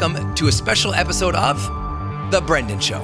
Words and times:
Welcome 0.00 0.34
to 0.36 0.48
a 0.48 0.52
special 0.52 0.94
episode 0.94 1.34
of 1.34 1.60
The 2.30 2.40
Brendon 2.40 2.80
Show. 2.80 3.00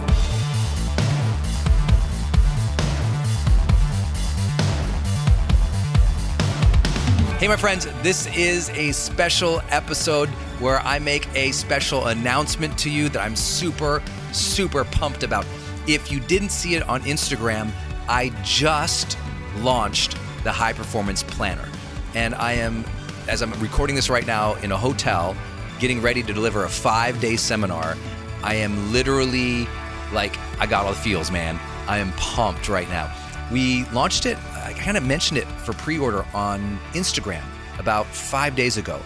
Hey, 7.36 7.48
my 7.48 7.56
friends, 7.56 7.86
this 8.02 8.26
is 8.34 8.70
a 8.70 8.92
special 8.92 9.60
episode 9.68 10.30
where 10.58 10.78
I 10.80 10.98
make 10.98 11.28
a 11.34 11.52
special 11.52 12.06
announcement 12.06 12.78
to 12.78 12.90
you 12.90 13.10
that 13.10 13.20
I'm 13.20 13.36
super, 13.36 14.02
super 14.32 14.84
pumped 14.84 15.22
about. 15.22 15.44
If 15.86 16.10
you 16.10 16.18
didn't 16.18 16.48
see 16.48 16.76
it 16.76 16.88
on 16.88 17.02
Instagram, 17.02 17.72
I 18.08 18.30
just 18.42 19.18
launched 19.58 20.16
the 20.44 20.52
High 20.52 20.72
Performance 20.72 21.22
Planner. 21.22 21.68
And 22.14 22.34
I 22.34 22.52
am, 22.52 22.86
as 23.28 23.42
I'm 23.42 23.52
recording 23.60 23.96
this 23.96 24.08
right 24.08 24.26
now, 24.26 24.54
in 24.54 24.72
a 24.72 24.78
hotel 24.78 25.36
getting 25.78 26.00
ready 26.00 26.22
to 26.22 26.32
deliver 26.32 26.64
a 26.64 26.68
five 26.68 27.20
day 27.20 27.36
seminar. 27.36 27.96
I 28.42 28.54
am 28.54 28.92
literally 28.92 29.66
like, 30.12 30.38
I 30.58 30.66
got 30.66 30.84
all 30.84 30.92
the 30.92 30.98
feels, 30.98 31.30
man. 31.30 31.58
I 31.88 31.98
am 31.98 32.12
pumped 32.12 32.68
right 32.68 32.88
now. 32.88 33.12
We 33.52 33.84
launched 33.86 34.26
it, 34.26 34.36
I 34.54 34.72
kind 34.72 34.96
of 34.96 35.04
mentioned 35.04 35.38
it 35.38 35.46
for 35.46 35.72
pre 35.74 35.98
order 35.98 36.24
on 36.34 36.78
Instagram 36.92 37.42
about 37.78 38.06
five 38.06 38.56
days 38.56 38.76
ago. 38.76 39.00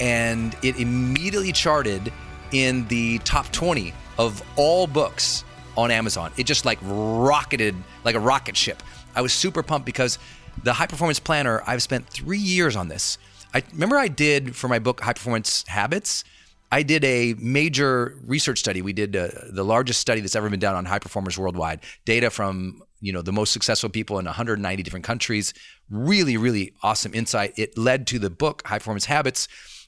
And 0.00 0.56
it 0.62 0.78
immediately 0.78 1.52
charted 1.52 2.12
in 2.52 2.86
the 2.88 3.18
top 3.18 3.50
20 3.52 3.92
of 4.18 4.42
all 4.56 4.86
books 4.86 5.44
on 5.76 5.90
Amazon. 5.90 6.32
It 6.36 6.44
just 6.44 6.64
like 6.64 6.78
rocketed 6.82 7.74
like 8.04 8.14
a 8.14 8.20
rocket 8.20 8.56
ship. 8.56 8.82
I 9.14 9.20
was 9.20 9.32
super 9.32 9.62
pumped 9.62 9.86
because 9.86 10.18
the 10.62 10.72
high 10.72 10.86
performance 10.86 11.18
planner, 11.18 11.62
I've 11.66 11.82
spent 11.82 12.08
three 12.08 12.38
years 12.38 12.76
on 12.76 12.88
this. 12.88 13.18
I 13.54 13.62
remember 13.72 13.96
I 13.96 14.08
did 14.08 14.56
for 14.56 14.66
my 14.66 14.80
book 14.80 15.00
High 15.00 15.12
Performance 15.12 15.64
Habits. 15.68 16.24
I 16.72 16.82
did 16.82 17.04
a 17.04 17.34
major 17.34 18.18
research 18.24 18.58
study. 18.58 18.82
We 18.82 18.92
did 18.92 19.14
uh, 19.14 19.28
the 19.52 19.64
largest 19.64 20.00
study 20.00 20.20
that's 20.20 20.34
ever 20.34 20.50
been 20.50 20.58
done 20.58 20.74
on 20.74 20.84
high 20.84 20.98
performers 20.98 21.38
worldwide. 21.38 21.80
Data 22.04 22.30
from 22.30 22.82
you 23.00 23.12
know 23.12 23.22
the 23.22 23.32
most 23.32 23.52
successful 23.52 23.90
people 23.90 24.18
in 24.18 24.24
190 24.24 24.82
different 24.82 25.04
countries. 25.04 25.54
Really, 25.88 26.36
really 26.36 26.74
awesome 26.82 27.14
insight. 27.14 27.52
It 27.56 27.78
led 27.78 28.08
to 28.08 28.18
the 28.18 28.30
book 28.30 28.66
High 28.66 28.78
Performance 28.78 29.04
Habits. 29.04 29.46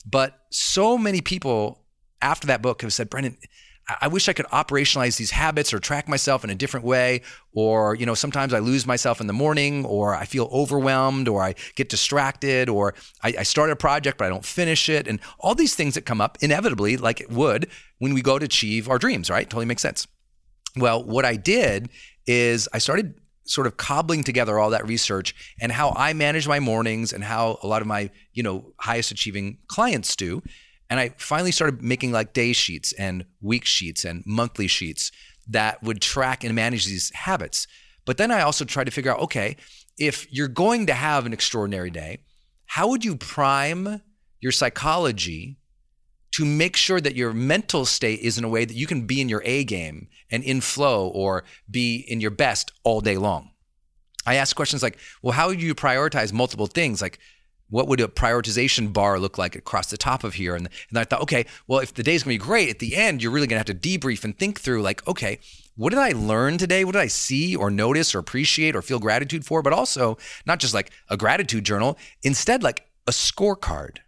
But 0.08 0.38
so 0.50 0.96
many 0.96 1.20
people 1.20 1.82
after 2.22 2.46
that 2.46 2.62
book 2.62 2.82
have 2.82 2.92
said, 2.92 3.10
Brendon, 3.10 3.36
I 4.00 4.08
wish 4.08 4.28
I 4.28 4.32
could 4.32 4.46
operationalize 4.46 5.16
these 5.16 5.30
habits 5.30 5.72
or 5.72 5.78
track 5.78 6.08
myself 6.08 6.42
in 6.42 6.50
a 6.50 6.56
different 6.56 6.84
way. 6.84 7.22
Or, 7.52 7.94
you 7.94 8.04
know, 8.04 8.14
sometimes 8.14 8.52
I 8.52 8.58
lose 8.58 8.84
myself 8.84 9.20
in 9.20 9.28
the 9.28 9.32
morning 9.32 9.84
or 9.84 10.14
I 10.14 10.24
feel 10.24 10.48
overwhelmed 10.52 11.28
or 11.28 11.42
I 11.42 11.54
get 11.76 11.88
distracted 11.88 12.68
or 12.68 12.94
I, 13.22 13.34
I 13.38 13.42
start 13.44 13.70
a 13.70 13.76
project, 13.76 14.18
but 14.18 14.24
I 14.24 14.28
don't 14.28 14.44
finish 14.44 14.88
it. 14.88 15.06
And 15.06 15.20
all 15.38 15.54
these 15.54 15.76
things 15.76 15.94
that 15.94 16.02
come 16.02 16.20
up 16.20 16.36
inevitably, 16.40 16.96
like 16.96 17.20
it 17.20 17.30
would 17.30 17.68
when 17.98 18.12
we 18.12 18.22
go 18.22 18.38
to 18.38 18.44
achieve 18.44 18.88
our 18.88 18.98
dreams, 18.98 19.30
right? 19.30 19.48
Totally 19.48 19.66
makes 19.66 19.82
sense. 19.82 20.06
Well, 20.76 21.04
what 21.04 21.24
I 21.24 21.36
did 21.36 21.88
is 22.26 22.68
I 22.72 22.78
started 22.78 23.14
sort 23.44 23.68
of 23.68 23.76
cobbling 23.76 24.24
together 24.24 24.58
all 24.58 24.70
that 24.70 24.86
research 24.86 25.54
and 25.60 25.70
how 25.70 25.94
I 25.96 26.12
manage 26.12 26.48
my 26.48 26.58
mornings 26.58 27.12
and 27.12 27.22
how 27.22 27.58
a 27.62 27.66
lot 27.68 27.80
of 27.80 27.86
my, 27.86 28.10
you 28.32 28.42
know, 28.42 28.72
highest 28.80 29.12
achieving 29.12 29.58
clients 29.68 30.16
do. 30.16 30.42
And 30.88 31.00
I 31.00 31.10
finally 31.16 31.52
started 31.52 31.82
making 31.82 32.12
like 32.12 32.32
day 32.32 32.52
sheets 32.52 32.92
and 32.92 33.24
week 33.40 33.64
sheets 33.64 34.04
and 34.04 34.22
monthly 34.26 34.68
sheets 34.68 35.10
that 35.48 35.82
would 35.82 36.00
track 36.00 36.44
and 36.44 36.54
manage 36.54 36.86
these 36.86 37.10
habits. 37.14 37.66
But 38.04 38.18
then 38.18 38.30
I 38.30 38.42
also 38.42 38.64
tried 38.64 38.84
to 38.84 38.90
figure 38.90 39.12
out 39.12 39.20
okay, 39.20 39.56
if 39.98 40.32
you're 40.32 40.48
going 40.48 40.86
to 40.86 40.94
have 40.94 41.26
an 41.26 41.32
extraordinary 41.32 41.90
day, 41.90 42.18
how 42.66 42.88
would 42.88 43.04
you 43.04 43.16
prime 43.16 44.02
your 44.40 44.52
psychology 44.52 45.58
to 46.32 46.44
make 46.44 46.76
sure 46.76 47.00
that 47.00 47.16
your 47.16 47.32
mental 47.32 47.86
state 47.86 48.20
is 48.20 48.36
in 48.36 48.44
a 48.44 48.48
way 48.48 48.64
that 48.64 48.74
you 48.74 48.86
can 48.86 49.06
be 49.06 49.20
in 49.20 49.28
your 49.28 49.42
A 49.44 49.64
game 49.64 50.08
and 50.30 50.42
in 50.44 50.60
flow 50.60 51.08
or 51.08 51.44
be 51.70 51.96
in 51.96 52.20
your 52.20 52.30
best 52.30 52.72
all 52.84 53.00
day 53.00 53.16
long? 53.16 53.52
I 54.26 54.34
ask 54.34 54.54
questions 54.54 54.82
like, 54.82 54.98
well, 55.22 55.32
how 55.32 55.48
would 55.48 55.62
you 55.62 55.74
prioritize 55.74 56.32
multiple 56.32 56.66
things? 56.66 57.00
Like, 57.00 57.18
what 57.68 57.88
would 57.88 58.00
a 58.00 58.08
prioritization 58.08 58.92
bar 58.92 59.18
look 59.18 59.38
like 59.38 59.56
across 59.56 59.90
the 59.90 59.96
top 59.96 60.24
of 60.24 60.34
here? 60.34 60.54
And, 60.54 60.68
and 60.88 60.98
I 60.98 61.04
thought, 61.04 61.22
okay, 61.22 61.46
well, 61.66 61.80
if 61.80 61.94
the 61.94 62.02
day's 62.02 62.22
gonna 62.22 62.34
be 62.34 62.38
great, 62.38 62.70
at 62.70 62.78
the 62.78 62.96
end, 62.96 63.22
you're 63.22 63.32
really 63.32 63.46
gonna 63.46 63.58
have 63.58 63.66
to 63.66 63.74
debrief 63.74 64.24
and 64.24 64.36
think 64.38 64.60
through, 64.60 64.82
like, 64.82 65.06
okay, 65.08 65.38
what 65.74 65.90
did 65.90 65.98
I 65.98 66.12
learn 66.12 66.58
today? 66.58 66.84
What 66.84 66.92
did 66.92 67.02
I 67.02 67.08
see 67.08 67.54
or 67.54 67.70
notice 67.70 68.14
or 68.14 68.18
appreciate 68.18 68.74
or 68.74 68.82
feel 68.82 68.98
gratitude 68.98 69.44
for? 69.44 69.62
But 69.62 69.72
also, 69.72 70.16
not 70.46 70.58
just 70.58 70.74
like 70.74 70.90
a 71.10 71.16
gratitude 71.16 71.64
journal, 71.64 71.98
instead, 72.22 72.62
like 72.62 72.86
a 73.06 73.10
scorecard. 73.10 73.98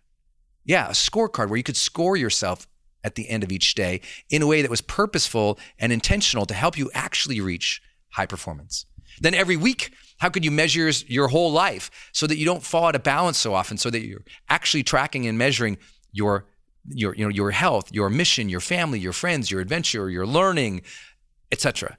Yeah, 0.64 0.88
a 0.88 0.93
scorecard 0.93 1.49
where 1.49 1.56
you 1.56 1.62
could 1.62 1.76
score 1.76 2.16
yourself 2.16 2.66
at 3.05 3.14
the 3.14 3.28
end 3.28 3.44
of 3.44 3.52
each 3.52 3.75
day 3.75 4.00
in 4.31 4.43
a 4.43 4.46
way 4.46 4.62
that 4.62 4.70
was 4.70 4.81
purposeful 4.81 5.58
and 5.78 5.93
intentional 5.93 6.46
to 6.46 6.55
help 6.55 6.76
you 6.76 6.90
actually 6.94 7.40
reach 7.40 7.81
high 8.10 8.26
performance. 8.26 8.87
Then 9.20 9.34
every 9.34 9.56
week, 9.56 9.93
how 10.19 10.29
could 10.29 10.44
you 10.44 10.50
measure 10.50 10.91
your 11.06 11.29
whole 11.29 11.50
life 11.50 12.11
so 12.12 12.26
that 12.26 12.37
you 12.37 12.44
don't 12.44 12.62
fall 12.62 12.87
out 12.87 12.94
of 12.94 13.03
balance 13.03 13.38
so 13.38 13.55
often, 13.55 13.79
so 13.79 13.91
that 13.91 14.05
you're 14.05 14.25
actually 14.49 14.82
tracking 14.82 15.26
and 15.26 15.38
measuring 15.38 15.79
your 16.12 16.47
your 16.91 17.15
you 17.15 17.25
know 17.25 17.31
your 17.31 17.50
health, 17.50 17.93
your 17.93 18.11
mission, 18.11 18.49
your 18.49 18.61
family, 18.61 18.99
your 18.99 19.12
friends, 19.12 19.50
your 19.50 19.61
adventure, 19.61 20.11
your 20.11 20.26
learning, 20.26 20.82
etc. 21.53 21.97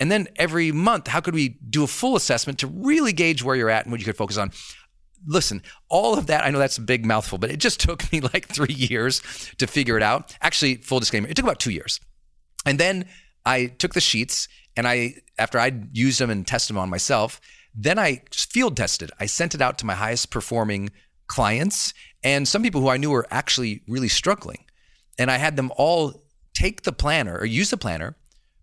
And 0.00 0.10
then 0.10 0.28
every 0.36 0.72
month, 0.72 1.06
how 1.06 1.20
could 1.20 1.34
we 1.34 1.50
do 1.70 1.84
a 1.84 1.86
full 1.86 2.16
assessment 2.16 2.58
to 2.60 2.66
really 2.66 3.12
gauge 3.12 3.42
where 3.44 3.54
you're 3.54 3.70
at 3.70 3.84
and 3.84 3.92
what 3.92 4.00
you 4.00 4.04
could 4.04 4.16
focus 4.16 4.36
on? 4.36 4.50
Listen, 5.24 5.62
all 5.88 6.18
of 6.18 6.26
that, 6.26 6.44
I 6.44 6.50
know 6.50 6.58
that's 6.58 6.78
a 6.78 6.82
big 6.82 7.06
mouthful, 7.06 7.38
but 7.38 7.52
it 7.52 7.58
just 7.58 7.78
took 7.88 8.10
me 8.12 8.20
like 8.20 8.48
three 8.48 8.74
years 8.74 9.22
to 9.58 9.66
figure 9.66 9.96
it 9.96 10.02
out. 10.02 10.36
Actually, 10.40 10.76
full 10.76 10.98
disclaimer, 10.98 11.28
it 11.28 11.36
took 11.36 11.44
about 11.44 11.60
two 11.60 11.70
years. 11.70 12.00
And 12.66 12.80
then 12.80 13.06
I 13.46 13.66
took 13.66 13.94
the 13.94 14.00
sheets 14.00 14.48
and 14.76 14.88
I, 14.88 15.14
after 15.38 15.58
I'd 15.58 15.96
used 15.96 16.20
them 16.20 16.30
and 16.30 16.46
tested 16.46 16.74
them 16.74 16.80
on 16.80 16.90
myself, 16.90 17.40
then 17.74 17.98
I 17.98 18.22
field 18.32 18.76
tested. 18.76 19.10
I 19.18 19.26
sent 19.26 19.54
it 19.54 19.62
out 19.62 19.78
to 19.78 19.86
my 19.86 19.94
highest 19.94 20.30
performing 20.30 20.90
clients 21.26 21.94
and 22.24 22.46
some 22.46 22.62
people 22.62 22.80
who 22.80 22.88
I 22.88 22.96
knew 22.96 23.10
were 23.10 23.26
actually 23.30 23.82
really 23.88 24.08
struggling. 24.08 24.64
And 25.18 25.30
I 25.30 25.38
had 25.38 25.56
them 25.56 25.72
all 25.76 26.22
take 26.54 26.82
the 26.82 26.92
planner 26.92 27.38
or 27.38 27.46
use 27.46 27.70
the 27.70 27.76
planner 27.76 28.16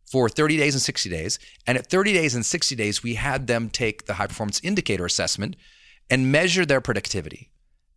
for 0.09 0.29
30 0.29 0.57
days 0.57 0.73
and 0.73 0.81
60 0.81 1.09
days. 1.09 1.39
And 1.67 1.77
at 1.77 1.87
30 1.87 2.13
days 2.13 2.35
and 2.35 2.45
60 2.45 2.75
days, 2.75 3.03
we 3.03 3.15
had 3.15 3.47
them 3.47 3.69
take 3.69 4.05
the 4.05 4.15
high 4.15 4.27
performance 4.27 4.59
indicator 4.63 5.05
assessment 5.05 5.55
and 6.09 6.31
measure 6.31 6.65
their 6.65 6.81
productivity. 6.81 7.51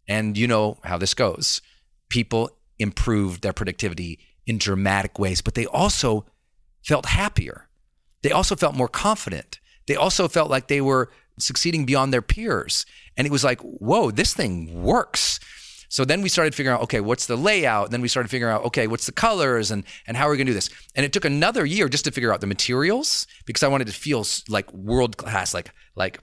And 0.09 0.37
you 0.37 0.47
know 0.47 0.79
how 0.85 0.99
this 0.99 1.15
goes. 1.15 1.63
People 2.09 2.51
improved 2.79 3.43
their 3.43 3.53
productivity 3.53 4.19
in 4.47 4.59
dramatic 4.59 5.19
ways, 5.19 5.41
but 5.41 5.55
they 5.55 5.67
also 5.67 6.27
felt 6.85 7.07
happier. 7.07 7.69
They 8.23 8.33
also 8.33 8.57
felt 8.57 8.75
more 8.75 8.89
confident. 8.89 9.61
They 9.87 9.97
also 9.97 10.29
felt 10.29 10.51
like 10.51 10.69
they 10.69 10.81
were 10.81 11.11
succeeding 11.39 11.85
beyond 11.85 12.13
their 12.13 12.23
peers. 12.23 12.87
And 13.17 13.27
it 13.27 13.31
was 13.31 13.45
like, 13.45 13.61
whoa, 13.61 14.11
this 14.11 14.35
thing 14.35 14.83
works. 14.83 15.41
So 15.89 16.07
then 16.07 16.23
we 16.23 16.31
started 16.31 16.55
figuring 16.55 16.75
out, 16.75 16.83
okay, 16.85 17.01
what's 17.01 17.27
the 17.27 17.37
layout? 17.37 17.87
And 17.87 17.93
Then 17.93 18.01
we 18.01 18.09
started 18.09 18.31
figuring 18.31 18.55
out, 18.55 18.65
okay, 18.65 18.87
what's 18.87 19.05
the 19.05 19.13
colors 19.13 19.71
and 19.71 19.85
and 20.07 20.17
how 20.17 20.27
are 20.27 20.31
we 20.31 20.39
going 20.39 20.47
to 20.47 20.53
do 20.53 20.55
this? 20.55 20.71
And 20.95 21.05
it 21.05 21.13
took 21.13 21.27
another 21.27 21.67
year 21.67 21.89
just 21.89 22.07
to 22.07 22.11
figure 22.11 22.33
out 22.33 22.41
the 22.41 22.47
materials 22.47 23.27
because 23.45 23.63
I 23.63 23.69
wanted 23.69 23.89
to 23.89 23.93
feel 23.93 24.25
like 24.49 24.73
world 24.73 25.19
class, 25.19 25.53
like 25.53 25.71
like 25.95 26.19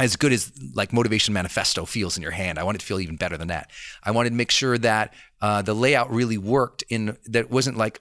as 0.00 0.16
good 0.16 0.32
as 0.32 0.50
like 0.74 0.92
motivation 0.94 1.34
manifesto 1.34 1.84
feels 1.84 2.16
in 2.16 2.22
your 2.22 2.32
hand. 2.32 2.58
I 2.58 2.64
wanted 2.64 2.80
to 2.80 2.86
feel 2.86 3.00
even 3.00 3.16
better 3.16 3.36
than 3.36 3.48
that. 3.48 3.70
I 4.02 4.12
wanted 4.12 4.30
to 4.30 4.36
make 4.36 4.50
sure 4.50 4.78
that 4.78 5.12
uh, 5.42 5.60
the 5.60 5.74
layout 5.74 6.10
really 6.10 6.38
worked 6.38 6.82
in 6.88 7.16
that 7.26 7.40
it 7.40 7.50
wasn't 7.50 7.76
like 7.76 8.00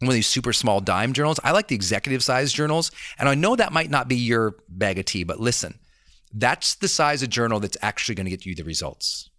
one 0.00 0.08
of 0.08 0.14
these 0.14 0.26
super 0.26 0.52
small 0.52 0.80
dime 0.80 1.12
journals. 1.12 1.40
I 1.42 1.50
like 1.50 1.68
the 1.68 1.74
executive 1.74 2.22
size 2.22 2.52
journals. 2.52 2.90
And 3.18 3.28
I 3.28 3.34
know 3.34 3.56
that 3.56 3.72
might 3.72 3.90
not 3.90 4.08
be 4.08 4.16
your 4.16 4.56
bag 4.68 4.98
of 4.98 5.06
tea, 5.06 5.24
but 5.24 5.40
listen, 5.40 5.78
that's 6.32 6.76
the 6.76 6.88
size 6.88 7.22
of 7.22 7.30
journal 7.30 7.58
that's 7.58 7.76
actually 7.82 8.14
going 8.14 8.26
to 8.26 8.30
get 8.30 8.46
you 8.46 8.54
the 8.54 8.62
results. 8.62 9.30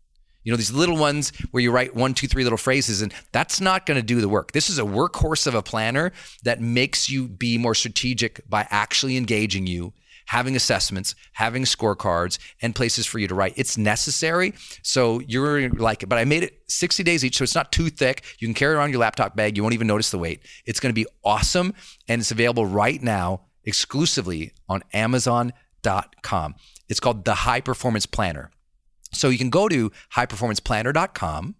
You 0.43 0.51
know, 0.51 0.57
these 0.57 0.71
little 0.71 0.97
ones 0.97 1.31
where 1.51 1.61
you 1.61 1.71
write 1.71 1.95
one, 1.95 2.13
two, 2.13 2.27
three 2.27 2.43
little 2.43 2.57
phrases, 2.57 3.01
and 3.01 3.13
that's 3.31 3.61
not 3.61 3.85
going 3.85 3.99
to 3.99 4.05
do 4.05 4.21
the 4.21 4.29
work. 4.29 4.51
This 4.51 4.69
is 4.69 4.79
a 4.79 4.83
workhorse 4.83 5.45
of 5.47 5.53
a 5.53 5.61
planner 5.61 6.11
that 6.43 6.61
makes 6.61 7.09
you 7.09 7.27
be 7.27 7.57
more 7.57 7.75
strategic 7.75 8.47
by 8.49 8.65
actually 8.69 9.17
engaging 9.17 9.67
you 9.67 9.93
having 10.29 10.55
assessments, 10.55 11.15
having 11.33 11.63
scorecards, 11.63 12.37
and 12.61 12.75
places 12.75 13.07
for 13.07 13.17
you 13.17 13.27
to 13.27 13.33
write. 13.33 13.51
It's 13.55 13.79
necessary. 13.79 14.53
So 14.83 15.21
you're 15.21 15.69
like 15.71 16.03
it. 16.03 16.05
But 16.05 16.19
I 16.19 16.23
made 16.23 16.43
it 16.43 16.61
60 16.67 17.01
days 17.01 17.25
each, 17.25 17.37
so 17.37 17.43
it's 17.43 17.55
not 17.55 17.71
too 17.71 17.89
thick. 17.89 18.23
You 18.37 18.47
can 18.47 18.53
carry 18.53 18.75
it 18.75 18.77
around 18.77 18.91
your 18.91 18.99
laptop 18.99 19.35
bag. 19.35 19.57
You 19.57 19.63
won't 19.63 19.73
even 19.73 19.87
notice 19.87 20.11
the 20.11 20.19
weight. 20.19 20.43
It's 20.67 20.79
going 20.79 20.91
to 20.91 20.93
be 20.93 21.07
awesome. 21.25 21.73
And 22.07 22.21
it's 22.21 22.29
available 22.29 22.67
right 22.67 23.01
now 23.01 23.41
exclusively 23.63 24.51
on 24.67 24.83
Amazon.com. 24.93 26.55
It's 26.87 26.99
called 26.99 27.25
the 27.25 27.33
High 27.33 27.61
Performance 27.61 28.05
Planner. 28.05 28.51
So 29.11 29.29
you 29.29 29.39
can 29.39 29.49
go 29.49 29.67
to 29.67 29.91
highperformanceplanner.com 30.15 31.55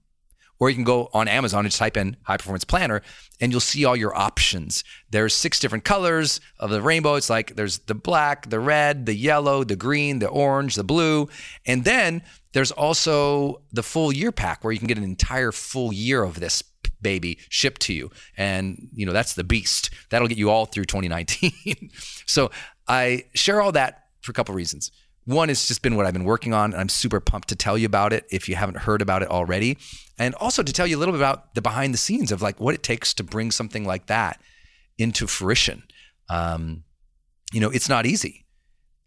or 0.59 0.69
you 0.69 0.75
can 0.75 0.83
go 0.83 1.09
on 1.13 1.27
Amazon 1.27 1.65
and 1.65 1.73
type 1.73 1.97
in 1.97 2.17
high 2.23 2.37
performance 2.37 2.63
planner 2.63 3.01
and 3.39 3.51
you'll 3.51 3.61
see 3.61 3.85
all 3.85 3.95
your 3.95 4.15
options. 4.15 4.83
There's 5.09 5.33
six 5.33 5.59
different 5.59 5.85
colors 5.85 6.41
of 6.59 6.69
the 6.69 6.81
rainbow. 6.81 7.15
It's 7.15 7.29
like 7.29 7.55
there's 7.55 7.79
the 7.79 7.95
black, 7.95 8.49
the 8.49 8.59
red, 8.59 9.05
the 9.05 9.13
yellow, 9.13 9.63
the 9.63 9.75
green, 9.75 10.19
the 10.19 10.27
orange, 10.27 10.75
the 10.75 10.83
blue. 10.83 11.29
And 11.65 11.85
then 11.85 12.21
there's 12.51 12.71
also 12.71 13.61
the 13.71 13.83
full 13.83 14.11
year 14.11 14.31
pack 14.31 14.63
where 14.63 14.73
you 14.73 14.79
can 14.79 14.87
get 14.87 14.97
an 14.97 15.03
entire 15.03 15.51
full 15.51 15.93
year 15.93 16.23
of 16.23 16.39
this 16.39 16.63
baby 17.01 17.39
shipped 17.47 17.81
to 17.81 17.93
you. 17.93 18.11
And, 18.35 18.89
you 18.93 19.05
know, 19.05 19.13
that's 19.13 19.33
the 19.33 19.43
beast. 19.43 19.89
That'll 20.09 20.27
get 20.27 20.37
you 20.37 20.49
all 20.49 20.65
through 20.65 20.85
2019. 20.85 21.89
so 22.25 22.51
I 22.87 23.25
share 23.33 23.61
all 23.61 23.71
that 23.73 24.05
for 24.21 24.31
a 24.31 24.33
couple 24.33 24.53
reasons. 24.53 24.91
One, 25.29 25.51
it's 25.51 25.67
just 25.67 25.83
been 25.83 25.95
what 25.95 26.07
I've 26.07 26.13
been 26.13 26.23
working 26.23 26.55
on, 26.55 26.71
and 26.73 26.81
I'm 26.81 26.89
super 26.89 27.19
pumped 27.19 27.49
to 27.49 27.55
tell 27.55 27.77
you 27.77 27.85
about 27.85 28.13
it 28.13 28.25
if 28.31 28.49
you 28.49 28.55
haven't 28.55 28.77
heard 28.77 28.99
about 28.99 29.21
it 29.21 29.29
already. 29.29 29.77
And 30.17 30.33
also 30.33 30.63
to 30.63 30.73
tell 30.73 30.87
you 30.87 30.97
a 30.97 30.99
little 30.99 31.11
bit 31.11 31.19
about 31.19 31.53
the 31.53 31.61
behind 31.61 31.93
the 31.93 31.99
scenes 31.99 32.31
of 32.31 32.41
like 32.41 32.59
what 32.59 32.73
it 32.73 32.81
takes 32.81 33.13
to 33.13 33.23
bring 33.23 33.51
something 33.51 33.85
like 33.85 34.07
that 34.07 34.41
into 34.97 35.27
fruition. 35.27 35.83
Um, 36.31 36.83
you 37.53 37.61
know, 37.61 37.69
it's 37.69 37.87
not 37.87 38.07
easy. 38.07 38.47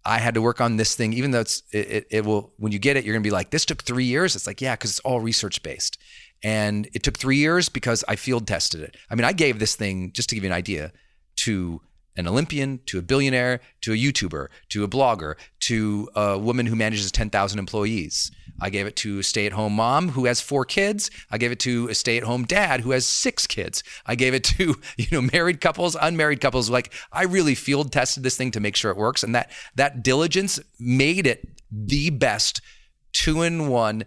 I 0.04 0.18
had 0.18 0.34
to 0.34 0.40
work 0.40 0.60
on 0.60 0.76
this 0.76 0.94
thing, 0.94 1.12
even 1.12 1.32
though 1.32 1.40
it's 1.40 1.64
it, 1.72 1.90
it, 1.90 2.06
it 2.08 2.24
will 2.24 2.52
when 2.56 2.70
you 2.70 2.78
get 2.78 2.96
it, 2.96 3.04
you're 3.04 3.14
gonna 3.16 3.24
be 3.24 3.30
like, 3.32 3.50
this 3.50 3.64
took 3.64 3.82
three 3.82 4.04
years. 4.04 4.36
It's 4.36 4.46
like, 4.46 4.60
yeah, 4.60 4.76
because 4.76 4.90
it's 4.90 5.00
all 5.00 5.18
research 5.18 5.60
based. 5.64 5.98
And 6.44 6.88
it 6.94 7.02
took 7.02 7.18
three 7.18 7.38
years 7.38 7.68
because 7.68 8.04
I 8.06 8.14
field 8.14 8.46
tested 8.46 8.80
it. 8.80 8.96
I 9.10 9.16
mean, 9.16 9.24
I 9.24 9.32
gave 9.32 9.58
this 9.58 9.74
thing, 9.74 10.12
just 10.12 10.28
to 10.28 10.36
give 10.36 10.44
you 10.44 10.50
an 10.50 10.54
idea, 10.54 10.92
to 11.38 11.80
an 12.16 12.28
Olympian 12.28 12.80
to 12.86 12.98
a 12.98 13.02
billionaire 13.02 13.60
to 13.80 13.92
a 13.92 13.96
YouTuber 13.96 14.48
to 14.70 14.84
a 14.84 14.88
blogger 14.88 15.34
to 15.60 16.08
a 16.14 16.38
woman 16.38 16.66
who 16.66 16.76
manages 16.76 17.10
10,000 17.10 17.58
employees. 17.58 18.30
I 18.60 18.70
gave 18.70 18.86
it 18.86 18.96
to 18.96 19.20
a 19.20 19.22
stay 19.22 19.46
at 19.46 19.52
home 19.52 19.74
mom 19.74 20.10
who 20.10 20.26
has 20.26 20.40
four 20.40 20.64
kids. 20.64 21.10
I 21.30 21.38
gave 21.38 21.52
it 21.52 21.60
to 21.60 21.88
a 21.88 21.94
stay 21.94 22.16
at 22.16 22.22
home 22.22 22.44
dad 22.44 22.80
who 22.80 22.90
has 22.90 23.06
six 23.06 23.46
kids. 23.46 23.82
I 24.06 24.14
gave 24.14 24.34
it 24.34 24.44
to, 24.44 24.76
you 24.96 25.06
know, 25.10 25.28
married 25.32 25.60
couples, 25.60 25.96
unmarried 26.00 26.40
couples. 26.40 26.70
Like 26.70 26.92
I 27.12 27.24
really 27.24 27.54
field 27.54 27.92
tested 27.92 28.22
this 28.22 28.36
thing 28.36 28.50
to 28.52 28.60
make 28.60 28.76
sure 28.76 28.90
it 28.90 28.96
works. 28.96 29.22
And 29.22 29.34
that, 29.34 29.50
that 29.76 30.02
diligence 30.02 30.60
made 30.78 31.26
it 31.26 31.48
the 31.70 32.10
best 32.10 32.60
two 33.12 33.42
in 33.42 33.68
one 33.68 34.04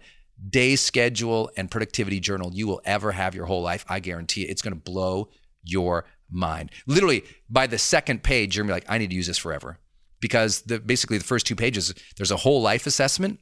day 0.48 0.76
schedule 0.76 1.50
and 1.56 1.70
productivity 1.70 2.20
journal 2.20 2.50
you 2.52 2.66
will 2.66 2.80
ever 2.84 3.12
have 3.12 3.34
your 3.34 3.46
whole 3.46 3.62
life. 3.62 3.84
I 3.88 4.00
guarantee 4.00 4.42
it. 4.42 4.50
It's 4.50 4.62
going 4.62 4.74
to 4.74 4.80
blow 4.80 5.30
your 5.64 6.04
mind. 6.30 6.70
Literally, 6.86 7.24
by 7.48 7.66
the 7.66 7.78
second 7.78 8.22
page, 8.22 8.56
you're 8.56 8.64
gonna 8.64 8.74
be 8.74 8.76
like, 8.80 8.90
I 8.90 8.98
need 8.98 9.10
to 9.10 9.16
use 9.16 9.26
this 9.26 9.38
forever. 9.38 9.78
Because 10.20 10.62
the, 10.62 10.80
basically, 10.80 11.18
the 11.18 11.24
first 11.24 11.46
two 11.46 11.56
pages, 11.56 11.94
there's 12.16 12.30
a 12.30 12.36
whole 12.36 12.62
life 12.62 12.86
assessment 12.86 13.38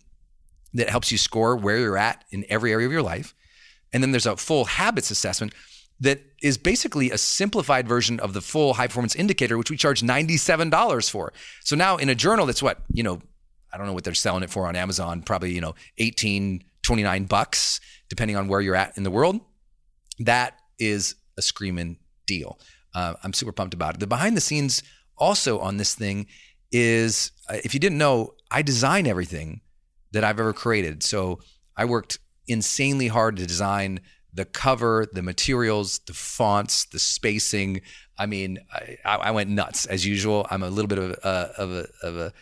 that 0.74 0.90
helps 0.90 1.12
you 1.12 1.18
score 1.18 1.56
where 1.56 1.78
you're 1.78 1.96
at 1.96 2.24
in 2.30 2.44
every 2.48 2.72
area 2.72 2.86
of 2.86 2.92
your 2.92 3.02
life. 3.02 3.34
And 3.92 4.02
then 4.02 4.10
there's 4.10 4.26
a 4.26 4.36
full 4.36 4.64
habits 4.64 5.10
assessment 5.10 5.54
that 6.00 6.20
is 6.42 6.58
basically 6.58 7.10
a 7.10 7.18
simplified 7.18 7.86
version 7.86 8.18
of 8.20 8.32
the 8.34 8.40
full 8.40 8.74
high 8.74 8.88
performance 8.88 9.14
indicator, 9.14 9.56
which 9.56 9.70
we 9.70 9.76
charge 9.76 10.02
$97 10.02 11.10
for. 11.10 11.32
So 11.62 11.76
now 11.76 11.96
in 11.96 12.08
a 12.08 12.14
journal 12.14 12.46
that's 12.46 12.62
what, 12.62 12.82
you 12.92 13.04
know, 13.04 13.22
I 13.72 13.78
don't 13.78 13.86
know 13.86 13.92
what 13.92 14.04
they're 14.04 14.14
selling 14.14 14.42
it 14.42 14.50
for 14.50 14.66
on 14.66 14.76
Amazon, 14.76 15.22
probably, 15.22 15.52
you 15.52 15.60
know, 15.60 15.74
18, 15.98 16.64
29 16.82 17.24
bucks, 17.24 17.80
depending 18.08 18.36
on 18.36 18.48
where 18.48 18.60
you're 18.60 18.76
at 18.76 18.96
in 18.96 19.04
the 19.04 19.10
world. 19.10 19.40
That 20.18 20.58
is 20.78 21.14
a 21.38 21.42
screaming 21.42 21.98
deal. 22.26 22.58
Uh, 22.94 23.14
I'm 23.22 23.32
super 23.32 23.52
pumped 23.52 23.74
about 23.74 23.94
it. 23.94 24.00
The 24.00 24.06
behind 24.06 24.36
the 24.36 24.40
scenes 24.40 24.82
also 25.16 25.58
on 25.58 25.76
this 25.76 25.94
thing 25.94 26.26
is 26.72 27.32
uh, 27.48 27.56
if 27.64 27.74
you 27.74 27.80
didn't 27.80 27.98
know, 27.98 28.34
I 28.50 28.62
design 28.62 29.06
everything 29.06 29.60
that 30.12 30.24
I've 30.24 30.40
ever 30.40 30.52
created. 30.52 31.02
So 31.02 31.40
I 31.76 31.84
worked 31.84 32.18
insanely 32.46 33.08
hard 33.08 33.36
to 33.36 33.46
design 33.46 34.00
the 34.32 34.44
cover, 34.44 35.06
the 35.12 35.22
materials, 35.22 36.00
the 36.06 36.12
fonts, 36.12 36.86
the 36.86 36.98
spacing. 36.98 37.80
I 38.18 38.26
mean, 38.26 38.58
I, 38.72 38.96
I 39.04 39.30
went 39.30 39.50
nuts 39.50 39.86
as 39.86 40.04
usual. 40.04 40.46
I'm 40.50 40.62
a 40.62 40.70
little 40.70 40.88
bit 40.88 40.98
of 40.98 41.10
a, 41.10 41.52
of 41.56 41.70
a, 41.70 41.86
of 42.02 42.16
a 42.16 42.32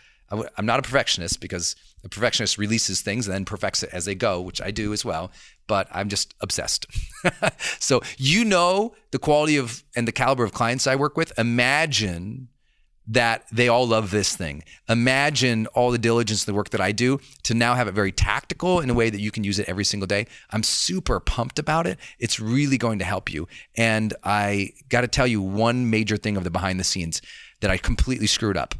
I'm 0.57 0.65
not 0.65 0.79
a 0.79 0.81
perfectionist 0.81 1.39
because 1.39 1.75
a 2.03 2.09
perfectionist 2.09 2.57
releases 2.57 3.01
things 3.01 3.27
and 3.27 3.33
then 3.33 3.45
perfects 3.45 3.83
it 3.83 3.89
as 3.93 4.05
they 4.05 4.15
go, 4.15 4.41
which 4.41 4.61
I 4.61 4.71
do 4.71 4.93
as 4.93 5.05
well. 5.05 5.31
But 5.67 5.87
I'm 5.91 6.09
just 6.09 6.33
obsessed. 6.41 6.85
so 7.79 8.01
you 8.17 8.43
know 8.43 8.95
the 9.11 9.19
quality 9.19 9.57
of 9.57 9.83
and 9.95 10.07
the 10.07 10.11
caliber 10.11 10.43
of 10.43 10.51
clients 10.51 10.87
I 10.87 10.95
work 10.95 11.15
with. 11.15 11.37
Imagine 11.37 12.49
that 13.07 13.45
they 13.51 13.67
all 13.67 13.85
love 13.85 14.11
this 14.11 14.35
thing. 14.35 14.63
Imagine 14.87 15.67
all 15.67 15.91
the 15.91 15.97
diligence, 15.97 16.45
and 16.45 16.53
the 16.53 16.55
work 16.55 16.69
that 16.69 16.81
I 16.81 16.91
do 16.91 17.19
to 17.43 17.53
now 17.53 17.75
have 17.75 17.87
it 17.87 17.93
very 17.93 18.11
tactical 18.11 18.79
in 18.79 18.89
a 18.89 18.93
way 18.93 19.09
that 19.09 19.19
you 19.19 19.31
can 19.31 19.43
use 19.43 19.59
it 19.59 19.67
every 19.67 19.83
single 19.83 20.07
day. 20.07 20.25
I'm 20.51 20.63
super 20.63 21.19
pumped 21.19 21.59
about 21.59 21.85
it. 21.85 21.99
It's 22.17 22.39
really 22.39 22.77
going 22.77 22.99
to 22.99 23.05
help 23.05 23.31
you. 23.31 23.47
And 23.75 24.13
I 24.23 24.71
got 24.89 25.01
to 25.01 25.07
tell 25.07 25.27
you 25.27 25.41
one 25.41 25.89
major 25.89 26.17
thing 26.17 26.37
of 26.37 26.43
the 26.43 26.49
behind 26.49 26.79
the 26.79 26.85
scenes 26.85 27.21
that 27.59 27.69
I 27.69 27.77
completely 27.77 28.27
screwed 28.27 28.57
up. 28.57 28.75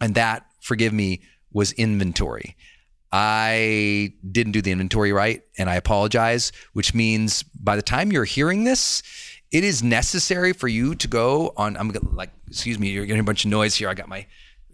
And 0.00 0.14
that, 0.14 0.46
forgive 0.60 0.92
me, 0.92 1.22
was 1.52 1.72
inventory. 1.72 2.56
I 3.12 4.12
didn't 4.30 4.52
do 4.52 4.62
the 4.62 4.70
inventory 4.70 5.12
right 5.12 5.42
and 5.58 5.68
I 5.68 5.74
apologize, 5.74 6.52
which 6.74 6.94
means 6.94 7.42
by 7.42 7.74
the 7.74 7.82
time 7.82 8.12
you're 8.12 8.24
hearing 8.24 8.64
this, 8.64 9.02
it 9.50 9.64
is 9.64 9.82
necessary 9.82 10.52
for 10.52 10.68
you 10.68 10.94
to 10.94 11.08
go 11.08 11.52
on. 11.56 11.76
I'm 11.76 11.90
like, 12.12 12.30
excuse 12.46 12.78
me, 12.78 12.90
you're 12.90 13.06
getting 13.06 13.20
a 13.20 13.24
bunch 13.24 13.44
of 13.44 13.50
noise 13.50 13.74
here. 13.74 13.88
I 13.88 13.94
got 13.94 14.08
my 14.08 14.26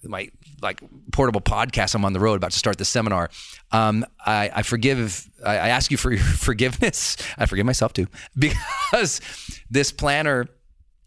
my 0.05 0.31
like 0.63 0.81
portable 1.13 1.41
podcast. 1.41 1.95
I'm 1.95 2.05
on 2.05 2.13
the 2.13 2.21
road 2.21 2.35
about 2.35 2.53
to 2.53 2.59
start 2.59 2.79
the 2.79 2.85
seminar. 2.85 3.31
Um, 3.73 4.05
I, 4.25 4.51
I 4.55 4.63
forgive. 4.63 5.29
I, 5.45 5.53
I 5.53 5.69
ask 5.69 5.91
you 5.91 5.97
for 5.97 6.13
your 6.13 6.21
forgiveness. 6.23 7.17
I 7.39 7.47
forgive 7.47 7.67
myself 7.67 7.93
too 7.93 8.07
because 8.39 9.21
this 9.71 9.93
planner 9.93 10.47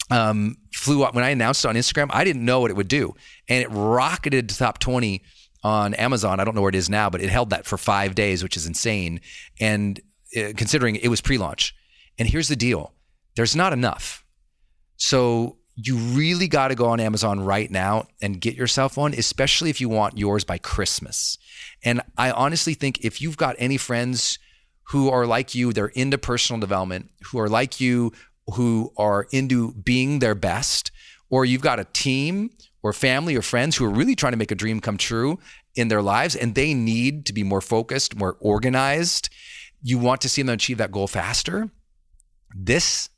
um, 0.09 0.57
flew 0.73 1.03
up 1.03 1.13
when 1.13 1.23
I 1.23 1.29
announced 1.29 1.65
it 1.65 1.67
on 1.67 1.75
Instagram. 1.75 2.09
I 2.11 2.23
didn't 2.23 2.45
know 2.45 2.61
what 2.61 2.71
it 2.71 2.77
would 2.77 2.87
do, 2.87 3.15
and 3.47 3.61
it 3.61 3.69
rocketed 3.69 4.49
to 4.49 4.57
top 4.57 4.79
20 4.79 5.21
on 5.63 5.93
Amazon. 5.95 6.39
I 6.39 6.43
don't 6.43 6.55
know 6.55 6.61
where 6.61 6.69
it 6.69 6.75
is 6.75 6.89
now, 6.89 7.09
but 7.09 7.21
it 7.21 7.29
held 7.29 7.49
that 7.51 7.65
for 7.65 7.77
five 7.77 8.15
days, 8.15 8.43
which 8.43 8.57
is 8.57 8.65
insane. 8.65 9.21
And 9.59 9.99
uh, 10.37 10.53
considering 10.55 10.95
it 10.95 11.09
was 11.09 11.21
pre-launch, 11.21 11.75
and 12.17 12.27
here's 12.27 12.47
the 12.47 12.55
deal 12.55 12.93
there's 13.35 13.55
not 13.55 13.73
enough. 13.73 14.25
So 14.97 15.57
you 15.75 15.95
really 15.95 16.47
got 16.47 16.69
to 16.69 16.75
go 16.75 16.87
on 16.87 16.99
Amazon 16.99 17.39
right 17.39 17.71
now 17.71 18.07
and 18.21 18.41
get 18.41 18.55
yourself 18.55 18.97
one, 18.97 19.13
especially 19.13 19.69
if 19.69 19.79
you 19.79 19.87
want 19.87 20.17
yours 20.17 20.43
by 20.43 20.57
Christmas. 20.57 21.37
And 21.83 22.01
I 22.17 22.31
honestly 22.31 22.73
think 22.73 23.05
if 23.05 23.21
you've 23.21 23.37
got 23.37 23.55
any 23.59 23.77
friends 23.77 24.39
who 24.89 25.09
are 25.09 25.25
like 25.25 25.55
you, 25.55 25.71
they're 25.71 25.87
into 25.87 26.17
personal 26.17 26.59
development, 26.59 27.11
who 27.31 27.39
are 27.39 27.47
like 27.47 27.79
you, 27.79 28.11
who 28.51 28.91
are 28.97 29.27
into 29.31 29.73
being 29.73 30.19
their 30.19 30.35
best, 30.35 30.91
or 31.29 31.45
you've 31.45 31.61
got 31.61 31.79
a 31.79 31.85
team 31.85 32.49
or 32.81 32.93
family 32.93 33.35
or 33.35 33.41
friends 33.41 33.75
who 33.75 33.85
are 33.85 33.89
really 33.89 34.15
trying 34.15 34.33
to 34.33 34.37
make 34.37 34.51
a 34.51 34.55
dream 34.55 34.79
come 34.79 34.97
true 34.97 35.39
in 35.75 35.87
their 35.87 36.01
lives 36.01 36.35
and 36.35 36.55
they 36.55 36.73
need 36.73 37.25
to 37.25 37.33
be 37.33 37.43
more 37.43 37.61
focused, 37.61 38.15
more 38.15 38.37
organized, 38.39 39.29
you 39.81 39.97
want 39.97 40.21
to 40.21 40.29
see 40.29 40.41
them 40.41 40.53
achieve 40.53 40.77
that 40.77 40.91
goal 40.91 41.07
faster. 41.07 41.69
This 42.55 43.09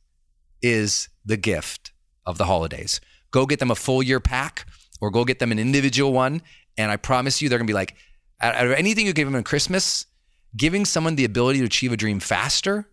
is 0.62 1.10
the 1.26 1.38
gift 1.38 1.92
of 2.26 2.38
the 2.38 2.46
holidays. 2.46 3.02
Go 3.32 3.46
get 3.46 3.60
them 3.60 3.72
a 3.72 3.76
full 3.76 4.04
year 4.04 4.20
pack 4.20 4.66
or 5.00 5.10
go 5.10 5.24
get 5.26 5.40
them 5.40 5.52
an 5.52 5.60
individual 5.60 6.12
one. 6.12 6.42
And 6.78 6.92
I 6.92 6.98
promise 6.98 7.42
you, 7.42 7.50
they're 7.50 7.58
going 7.58 7.68
to 7.68 7.72
be 7.72 7.76
like, 7.76 7.96
out 8.42 8.66
of 8.66 8.74
anything 8.74 9.06
you 9.06 9.14
give 9.14 9.28
them 9.28 9.36
on 9.36 9.44
Christmas, 9.44 10.06
giving 10.56 10.86
someone 10.86 11.16
the 11.16 11.26
ability 11.26 11.60
to 11.60 11.66
achieve 11.66 11.94
a 11.94 11.98
dream 11.98 12.20
faster, 12.20 12.88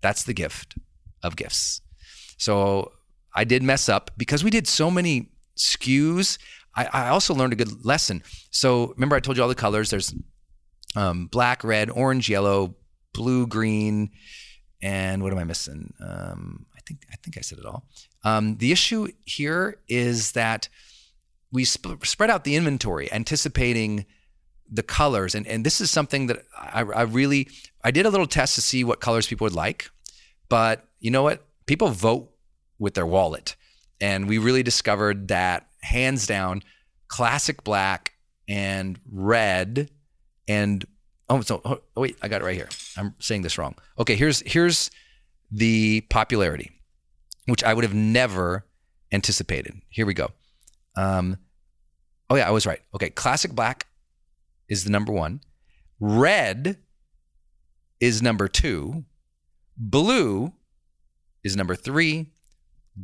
that's 0.00 0.22
the 0.24 0.34
gift 0.34 0.76
of 1.22 1.36
gifts. 1.36 1.80
So 2.38 2.92
I 3.34 3.44
did 3.44 3.62
mess 3.62 3.88
up 3.88 4.10
because 4.16 4.44
we 4.44 4.50
did 4.50 4.66
so 4.66 4.90
many 4.90 5.30
SKUs. 5.56 6.38
I, 6.74 6.88
I 6.92 7.08
also 7.08 7.34
learned 7.34 7.52
a 7.52 7.56
good 7.56 7.84
lesson. 7.84 8.22
So 8.50 8.92
remember, 8.94 9.16
I 9.16 9.20
told 9.20 9.36
you 9.36 9.42
all 9.42 9.48
the 9.48 9.54
colors. 9.54 9.90
There's 9.90 10.14
um, 10.94 11.26
black, 11.26 11.64
red, 11.64 11.90
orange, 11.90 12.28
yellow, 12.28 12.76
blue, 13.12 13.46
green, 13.46 14.10
and 14.82 15.22
what 15.22 15.32
am 15.32 15.38
I 15.38 15.44
missing? 15.44 15.94
Um, 16.00 16.66
think 16.86 17.00
I 17.12 17.16
think 17.16 17.36
I 17.36 17.40
said 17.40 17.58
it 17.58 17.66
all. 17.66 17.84
Um, 18.24 18.56
the 18.56 18.72
issue 18.72 19.08
here 19.24 19.78
is 19.88 20.32
that 20.32 20.68
we 21.52 21.64
sp- 21.66 22.04
spread 22.04 22.30
out 22.30 22.44
the 22.44 22.56
inventory, 22.56 23.12
anticipating 23.12 24.06
the 24.70 24.82
colors, 24.82 25.34
and 25.34 25.46
and 25.46 25.64
this 25.66 25.80
is 25.80 25.90
something 25.90 26.28
that 26.28 26.44
I, 26.56 26.80
I 26.80 27.02
really 27.02 27.48
I 27.84 27.90
did 27.90 28.06
a 28.06 28.10
little 28.10 28.26
test 28.26 28.54
to 28.54 28.60
see 28.60 28.84
what 28.84 29.00
colors 29.00 29.26
people 29.26 29.44
would 29.44 29.54
like, 29.54 29.90
but 30.48 30.85
you 31.00 31.10
know 31.10 31.22
what? 31.22 31.44
People 31.66 31.88
vote 31.88 32.30
with 32.78 32.94
their 32.94 33.06
wallet, 33.06 33.56
and 34.00 34.28
we 34.28 34.38
really 34.38 34.62
discovered 34.62 35.28
that 35.28 35.68
hands 35.82 36.26
down, 36.26 36.62
classic 37.08 37.64
black 37.64 38.12
and 38.48 39.00
red 39.10 39.90
and 40.46 40.84
oh 41.28 41.40
so 41.40 41.60
oh, 41.64 41.80
wait 41.96 42.16
I 42.22 42.28
got 42.28 42.42
it 42.42 42.44
right 42.44 42.54
here. 42.54 42.68
I'm 42.96 43.14
saying 43.18 43.42
this 43.42 43.58
wrong. 43.58 43.74
Okay, 43.98 44.14
here's 44.14 44.40
here's 44.46 44.90
the 45.50 46.02
popularity 46.02 46.70
which 47.46 47.64
I 47.64 47.72
would 47.72 47.84
have 47.84 47.94
never 47.94 48.66
anticipated. 49.12 49.80
Here 49.88 50.04
we 50.04 50.14
go. 50.14 50.30
Um, 50.96 51.38
oh, 52.28 52.36
yeah, 52.36 52.48
I 52.48 52.50
was 52.50 52.66
right. 52.66 52.80
Okay, 52.94 53.10
classic 53.10 53.52
black 53.52 53.86
is 54.68 54.84
the 54.84 54.90
number 54.90 55.12
one, 55.12 55.40
red 56.00 56.78
is 58.00 58.20
number 58.20 58.48
two, 58.48 59.04
blue 59.76 60.52
is 61.46 61.56
number 61.56 61.74
three, 61.74 62.26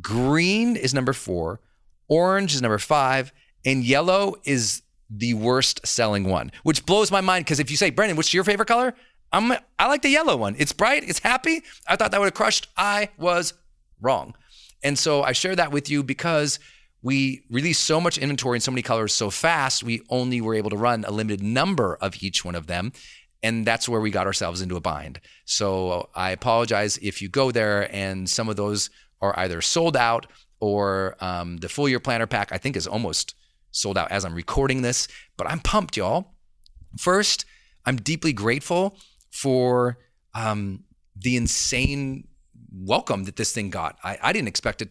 green 0.01 0.75
is 0.75 0.93
number 0.93 1.13
four, 1.13 1.59
orange 2.07 2.53
is 2.53 2.61
number 2.61 2.79
five, 2.79 3.31
and 3.65 3.83
yellow 3.83 4.35
is 4.43 4.81
the 5.09 5.33
worst 5.33 5.85
selling 5.85 6.25
one, 6.25 6.51
which 6.63 6.85
blows 6.85 7.11
my 7.11 7.21
mind 7.21 7.45
because 7.45 7.59
if 7.59 7.69
you 7.69 7.77
say, 7.77 7.89
Brendon, 7.89 8.17
what's 8.17 8.33
your 8.33 8.43
favorite 8.43 8.67
color? 8.67 8.93
I'm 9.31 9.51
I 9.79 9.87
like 9.87 10.01
the 10.03 10.09
yellow 10.09 10.37
one. 10.37 10.55
It's 10.57 10.73
bright, 10.73 11.03
it's 11.07 11.19
happy. 11.19 11.63
I 11.87 11.95
thought 11.95 12.11
that 12.11 12.19
would 12.19 12.27
have 12.27 12.33
crushed. 12.33 12.67
I 12.77 13.09
was 13.17 13.53
wrong. 13.99 14.35
And 14.83 14.97
so 14.97 15.23
I 15.23 15.31
share 15.31 15.55
that 15.55 15.71
with 15.71 15.89
you 15.89 16.03
because 16.03 16.59
we 17.01 17.43
released 17.49 17.83
so 17.83 17.99
much 17.99 18.17
inventory 18.17 18.57
in 18.57 18.61
so 18.61 18.71
many 18.71 18.81
colors 18.81 19.13
so 19.13 19.29
fast, 19.29 19.83
we 19.83 20.01
only 20.09 20.39
were 20.39 20.55
able 20.55 20.69
to 20.69 20.77
run 20.77 21.03
a 21.05 21.11
limited 21.11 21.41
number 21.41 21.95
of 21.95 22.21
each 22.23 22.45
one 22.45 22.55
of 22.55 22.67
them. 22.67 22.93
And 23.43 23.65
that's 23.65 23.87
where 23.89 23.99
we 23.99 24.09
got 24.09 24.25
ourselves 24.25 24.61
into 24.61 24.77
a 24.77 24.81
bind. 24.81 25.19
So 25.45 26.09
I 26.15 26.31
apologize 26.31 26.97
if 27.01 27.21
you 27.21 27.27
go 27.27 27.51
there 27.51 27.93
and 27.93 28.29
some 28.29 28.49
of 28.49 28.55
those 28.55 28.89
are 29.21 29.37
either 29.37 29.61
sold 29.61 29.95
out 29.97 30.27
or 30.59 31.17
um, 31.19 31.57
the 31.57 31.67
full 31.67 31.89
year 31.89 31.99
planner 31.99 32.25
pack, 32.25 32.53
I 32.53 32.57
think, 32.57 32.77
is 32.77 32.87
almost 32.87 33.35
sold 33.71 33.97
out 33.97 34.11
as 34.11 34.23
I'm 34.23 34.33
recording 34.33 34.81
this. 34.81 35.09
But 35.35 35.47
I'm 35.47 35.59
pumped, 35.59 35.97
y'all. 35.97 36.35
First, 36.97 37.45
I'm 37.85 37.97
deeply 37.97 38.31
grateful 38.31 38.97
for 39.29 39.97
um, 40.33 40.85
the 41.15 41.35
insane 41.35 42.27
welcome 42.71 43.25
that 43.25 43.35
this 43.35 43.51
thing 43.51 43.69
got. 43.69 43.97
I, 44.03 44.17
I 44.21 44.33
didn't 44.33 44.47
expect 44.47 44.81
it. 44.81 44.89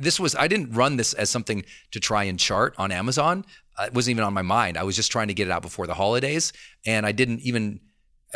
This 0.00 0.20
was 0.20 0.34
I 0.36 0.46
didn't 0.46 0.72
run 0.72 0.96
this 0.96 1.12
as 1.14 1.30
something 1.30 1.64
to 1.90 2.00
try 2.00 2.24
and 2.24 2.38
chart 2.38 2.74
on 2.78 2.92
Amazon. 2.92 3.44
Uh, 3.76 3.84
it 3.84 3.94
wasn't 3.94 4.12
even 4.12 4.24
on 4.24 4.32
my 4.32 4.42
mind. 4.42 4.78
I 4.78 4.84
was 4.84 4.94
just 4.94 5.10
trying 5.10 5.28
to 5.28 5.34
get 5.34 5.48
it 5.48 5.50
out 5.50 5.62
before 5.62 5.86
the 5.86 5.94
holidays, 5.94 6.52
and 6.86 7.04
I 7.04 7.12
didn't 7.12 7.40
even 7.40 7.80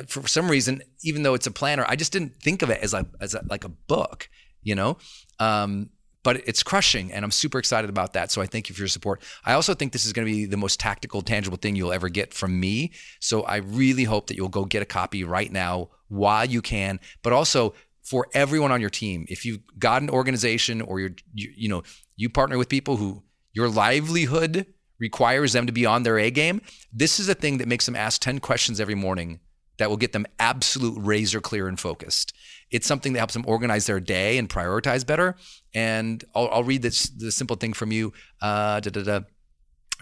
for 0.06 0.26
some 0.26 0.50
reason, 0.50 0.82
even 1.02 1.22
though 1.22 1.34
it's 1.34 1.46
a 1.46 1.50
planner, 1.50 1.84
I 1.88 1.96
just 1.96 2.12
didn't 2.12 2.36
think 2.42 2.62
of 2.62 2.70
it 2.70 2.80
as 2.82 2.94
a 2.94 3.06
as 3.20 3.34
a, 3.34 3.44
like 3.48 3.64
a 3.64 3.68
book, 3.68 4.28
you 4.62 4.74
know. 4.74 4.98
Um, 5.38 5.90
but 6.22 6.48
it's 6.48 6.62
crushing, 6.62 7.12
and 7.12 7.22
I'm 7.22 7.30
super 7.30 7.58
excited 7.58 7.90
about 7.90 8.14
that. 8.14 8.30
So 8.32 8.40
I 8.40 8.46
thank 8.46 8.68
you 8.68 8.74
for 8.74 8.80
your 8.80 8.88
support. 8.88 9.22
I 9.44 9.52
also 9.52 9.74
think 9.74 9.92
this 9.92 10.06
is 10.06 10.14
going 10.14 10.26
to 10.26 10.32
be 10.32 10.46
the 10.46 10.56
most 10.56 10.80
tactical, 10.80 11.20
tangible 11.20 11.58
thing 11.58 11.76
you'll 11.76 11.92
ever 11.92 12.08
get 12.08 12.32
from 12.32 12.58
me. 12.58 12.92
So 13.20 13.42
I 13.42 13.56
really 13.56 14.04
hope 14.04 14.28
that 14.28 14.36
you'll 14.36 14.48
go 14.48 14.64
get 14.64 14.80
a 14.82 14.86
copy 14.86 15.22
right 15.22 15.52
now 15.52 15.90
while 16.08 16.46
you 16.46 16.62
can. 16.62 16.98
But 17.22 17.34
also 17.34 17.74
for 18.04 18.28
everyone 18.34 18.70
on 18.70 18.80
your 18.80 18.90
team. 18.90 19.24
If 19.28 19.44
you've 19.44 19.60
got 19.78 20.02
an 20.02 20.10
organization 20.10 20.82
or 20.82 21.00
you're, 21.00 21.14
you, 21.32 21.52
you 21.56 21.68
know, 21.68 21.82
you 22.16 22.28
partner 22.28 22.58
with 22.58 22.68
people 22.68 22.96
who 22.96 23.22
your 23.52 23.68
livelihood 23.68 24.66
requires 24.98 25.52
them 25.52 25.66
to 25.66 25.72
be 25.72 25.86
on 25.86 26.02
their 26.02 26.18
A 26.18 26.30
game, 26.30 26.60
this 26.92 27.18
is 27.18 27.28
a 27.28 27.34
thing 27.34 27.58
that 27.58 27.68
makes 27.68 27.86
them 27.86 27.96
ask 27.96 28.20
10 28.20 28.40
questions 28.40 28.78
every 28.78 28.94
morning 28.94 29.40
that 29.78 29.90
will 29.90 29.96
get 29.96 30.12
them 30.12 30.26
absolute 30.38 30.96
razor 30.98 31.40
clear 31.40 31.68
and 31.68 31.78
focused. 31.78 32.32
It's 32.70 32.86
something 32.86 33.12
that 33.12 33.18
helps 33.18 33.34
them 33.34 33.44
organize 33.46 33.86
their 33.86 34.00
day 34.00 34.38
and 34.38 34.48
prioritize 34.48 35.06
better. 35.06 35.36
And 35.74 36.24
I'll, 36.34 36.48
I'll 36.50 36.64
read 36.64 36.82
this 36.82 37.08
the 37.08 37.32
simple 37.32 37.56
thing 37.56 37.72
from 37.72 37.92
you. 37.92 38.12
Uh, 38.40 38.80
da, 38.80 38.90
da, 38.90 39.02
da, 39.02 39.20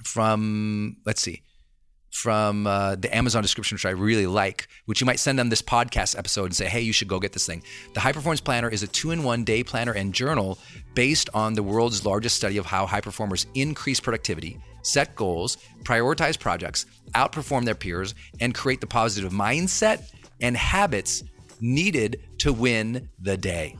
from 0.04 0.96
let's 1.04 1.22
see, 1.22 1.42
from 2.12 2.66
uh, 2.66 2.94
the 2.96 3.14
Amazon 3.16 3.42
description, 3.42 3.76
which 3.76 3.86
I 3.86 3.90
really 3.90 4.26
like, 4.26 4.68
which 4.84 5.00
you 5.00 5.06
might 5.06 5.18
send 5.18 5.38
them 5.38 5.48
this 5.48 5.62
podcast 5.62 6.16
episode 6.18 6.44
and 6.44 6.54
say, 6.54 6.66
hey, 6.66 6.82
you 6.82 6.92
should 6.92 7.08
go 7.08 7.18
get 7.18 7.32
this 7.32 7.46
thing. 7.46 7.62
The 7.94 8.00
High 8.00 8.12
Performance 8.12 8.40
Planner 8.40 8.68
is 8.68 8.82
a 8.82 8.86
two 8.86 9.10
in 9.10 9.22
one 9.22 9.44
day 9.44 9.62
planner 9.64 9.92
and 9.92 10.12
journal 10.12 10.58
based 10.94 11.30
on 11.34 11.54
the 11.54 11.62
world's 11.62 12.04
largest 12.04 12.36
study 12.36 12.58
of 12.58 12.66
how 12.66 12.86
high 12.86 13.00
performers 13.00 13.46
increase 13.54 13.98
productivity, 13.98 14.58
set 14.82 15.14
goals, 15.14 15.56
prioritize 15.84 16.38
projects, 16.38 16.86
outperform 17.14 17.64
their 17.64 17.74
peers, 17.74 18.14
and 18.40 18.54
create 18.54 18.80
the 18.80 18.86
positive 18.86 19.32
mindset 19.32 20.02
and 20.40 20.56
habits 20.56 21.22
needed 21.60 22.20
to 22.38 22.52
win 22.52 23.08
the 23.20 23.36
day. 23.36 23.76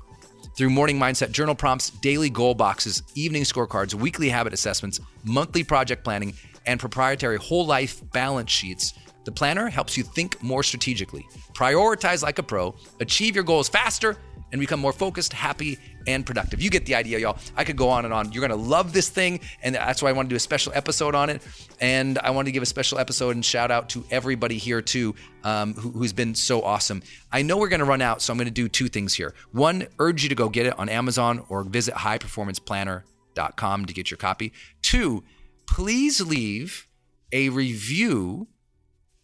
Through 0.56 0.71
morning 0.71 0.99
mindset 0.99 1.32
journal 1.32 1.54
prompts, 1.54 1.90
daily 1.90 2.28
goal 2.30 2.54
boxes, 2.54 3.02
evening 3.14 3.42
scorecards, 3.42 3.94
weekly 3.94 4.28
habit 4.28 4.52
assessments, 4.52 5.00
monthly 5.25 5.64
project 5.64 6.04
planning, 6.04 6.35
and 6.66 6.78
proprietary 6.78 7.38
whole 7.38 7.66
life 7.66 8.02
balance 8.12 8.50
sheets, 8.50 8.94
the 9.25 9.32
planner 9.32 9.68
helps 9.68 9.97
you 9.97 10.02
think 10.02 10.42
more 10.42 10.62
strategically, 10.62 11.26
prioritize 11.54 12.23
like 12.23 12.38
a 12.38 12.42
pro, 12.42 12.75
achieve 13.00 13.35
your 13.35 13.44
goals 13.44 13.68
faster, 13.68 14.16
and 14.52 14.61
become 14.61 14.78
more 14.78 14.92
focused, 14.92 15.32
happy, 15.32 15.78
and 16.06 16.25
productive. 16.25 16.61
You 16.61 16.71
get 16.71 16.87
the 16.87 16.94
idea, 16.94 17.18
y'all. 17.18 17.38
I 17.56 17.64
could 17.64 17.76
go 17.76 17.88
on 17.88 18.04
and 18.04 18.12
on. 18.12 18.32
You're 18.32 18.47
going 18.47 18.59
to 18.59 18.68
love 18.68 18.92
this 18.92 19.09
thing. 19.09 19.40
And 19.62 19.75
that's 19.75 20.02
why 20.02 20.11
I 20.11 20.12
want 20.12 20.28
to 20.28 20.32
do 20.32 20.37
a 20.37 20.40
special 20.40 20.73
episode 20.75 21.14
on 21.14 21.30
it. 21.30 21.42
And 21.80 22.18
I 22.18 22.30
want 22.30 22.47
to 22.47 22.52
give 22.52 22.62
a 22.62 22.66
special 22.66 22.99
episode 22.99 23.35
and 23.35 23.44
shout 23.44 23.71
out 23.71 23.88
to 23.90 24.04
everybody 24.11 24.59
here, 24.59 24.82
too, 24.82 25.14
um, 25.42 25.75
who, 25.75 25.90
who's 25.90 26.12
been 26.12 26.35
so 26.35 26.62
awesome. 26.62 27.02
I 27.32 27.42
know 27.42 27.56
we're 27.56 27.68
going 27.68 27.80
to 27.80 27.87
run 27.87 28.02
out, 28.02 28.21
so 28.23 28.32
I'm 28.32 28.37
going 28.37 28.47
to 28.47 28.52
do 28.52 28.68
two 28.68 28.88
things 28.88 29.14
here. 29.14 29.35
One, 29.52 29.87
urge 29.99 30.23
you 30.23 30.28
to 30.28 30.35
go 30.35 30.49
get 30.49 30.66
it 30.66 30.78
on 30.78 30.88
Amazon 30.88 31.44
or 31.49 31.64
visit 31.64 31.94
highperformanceplanner.com 31.94 33.87
to 33.87 33.94
get 33.94 34.11
your 34.11 34.18
copy. 34.18 34.52
Two, 34.82 35.25
please 35.66 36.21
leave 36.21 36.87
a 37.32 37.49
review 37.49 38.49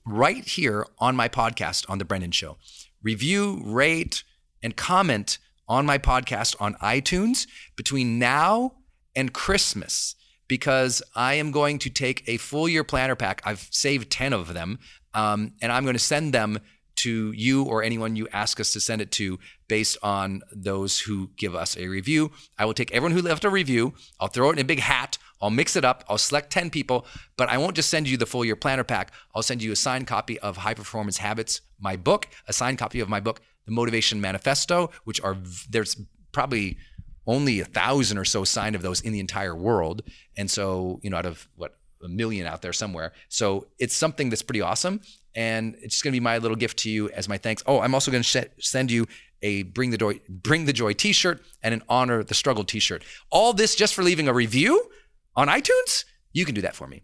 right 0.06 0.44
here 0.44 0.87
on 0.99 1.14
my 1.14 1.28
podcast 1.28 1.85
on 1.90 1.99
The 1.99 2.04
Brendon 2.04 2.30
Show. 2.30 2.56
Review, 3.02 3.61
rate, 3.64 4.25
and 4.62 4.77
comment 4.77 5.38
on 5.69 5.87
my 5.87 5.99
podcast 5.99 6.57
on 6.61 6.75
iTunes 6.75 7.47
between 7.77 8.19
now 8.19 8.73
and 9.15 9.33
Christmas 9.33 10.15
because 10.49 11.03
I 11.15 11.35
am 11.35 11.50
going 11.50 11.79
to 11.81 11.91
take 11.91 12.27
a 12.27 12.38
full 12.38 12.69
year 12.69 12.85
planner 12.85 13.17
pack. 13.17 13.43
I've 13.45 13.69
saved 13.71 14.11
10 14.11 14.33
of 14.33 14.55
them, 14.55 14.79
um, 15.15 15.53
and 15.61 15.71
I'm 15.71 15.85
going 15.85 15.95
to 15.95 16.00
send 16.00 16.33
them 16.33 16.59
to 16.97 17.33
you 17.33 17.62
or 17.62 17.83
anyone 17.83 18.17
you 18.17 18.27
ask 18.33 18.59
us 18.59 18.73
to 18.73 18.81
send 18.81 19.00
it 19.00 19.12
to 19.12 19.38
based 19.69 19.97
on 20.03 20.43
those 20.50 20.99
who 20.99 21.31
give 21.37 21.55
us 21.55 21.77
a 21.77 21.87
review. 21.87 22.33
I 22.59 22.65
will 22.65 22.75
take 22.75 22.93
everyone 22.93 23.12
who 23.12 23.23
left 23.23 23.45
a 23.45 23.50
review, 23.50 23.95
I'll 24.19 24.29
throw 24.29 24.50
it 24.50 24.55
in 24.55 24.59
a 24.59 24.65
big 24.65 24.81
hat, 24.81 25.17
I'll 25.41 25.50
mix 25.50 25.77
it 25.77 25.85
up, 25.85 26.03
I'll 26.09 26.19
select 26.19 26.50
10 26.50 26.71
people, 26.71 27.07
but 27.37 27.49
I 27.49 27.59
won't 27.59 27.77
just 27.77 27.88
send 27.88 28.09
you 28.09 28.17
the 28.17 28.27
full 28.27 28.45
year 28.45 28.57
planner 28.57 28.83
pack. 28.83 29.12
I'll 29.35 29.43
send 29.43 29.62
you 29.62 29.71
a 29.71 29.77
signed 29.77 30.09
copy 30.09 30.38
of 30.41 30.57
High 30.57 30.75
Performance 30.75 31.19
Habits, 31.19 31.61
my 31.79 31.95
book, 31.97 32.27
a 32.49 32.53
signed 32.53 32.79
copy 32.79 32.99
of 32.99 33.09
my 33.09 33.21
book, 33.21 33.41
the 33.68 33.75
Motivation 33.75 34.20
Manifesto, 34.20 34.90
which 35.04 35.20
are 35.20 35.37
there's 35.68 36.00
probably 36.32 36.78
only 37.26 37.60
a 37.60 37.64
thousand 37.66 38.16
or 38.16 38.25
so 38.25 38.42
signed 38.42 38.75
of 38.75 38.80
those 38.80 39.02
in 39.02 39.12
the 39.12 39.20
entire 39.20 39.54
world. 39.54 40.02
And 40.37 40.50
so, 40.50 40.98
you 41.02 41.10
know, 41.10 41.18
out 41.18 41.26
of 41.26 41.46
what 41.56 41.76
a 42.02 42.08
million 42.08 42.46
out 42.46 42.62
there 42.62 42.72
somewhere. 42.72 43.12
So 43.28 43.66
it's 43.78 43.94
something 43.94 44.30
that's 44.30 44.40
pretty 44.40 44.62
awesome. 44.62 45.00
And 45.34 45.75
it's 45.82 45.96
just 45.96 46.04
going 46.04 46.12
to 46.12 46.16
be 46.16 46.25
my 46.25 46.38
little 46.38 46.56
gift 46.56 46.78
to 46.80 46.90
you 46.90 47.10
as 47.10 47.28
my 47.28 47.37
thanks. 47.37 47.62
Oh, 47.66 47.80
I'm 47.80 47.92
also 47.92 48.10
going 48.10 48.22
to 48.22 48.28
sh- 48.28 48.64
send 48.66 48.90
you 48.90 49.06
a 49.42 49.62
bring 49.64 49.90
the 49.90 49.98
joy 49.98 50.20
bring 50.28 50.64
the 50.64 50.72
joy 50.72 50.94
t-shirt 50.94 51.40
and 51.62 51.72
an 51.72 51.82
honor 51.88 52.25
the 52.25 52.34
struggle 52.34 52.64
t-shirt. 52.64 53.04
All 53.30 53.52
this 53.52 53.75
just 53.75 53.94
for 53.94 54.02
leaving 54.02 54.26
a 54.26 54.32
review 54.32 54.90
on 55.37 55.48
iTunes? 55.48 56.04
You 56.32 56.44
can 56.44 56.54
do 56.54 56.62
that 56.62 56.75
for 56.75 56.87
me. 56.87 57.02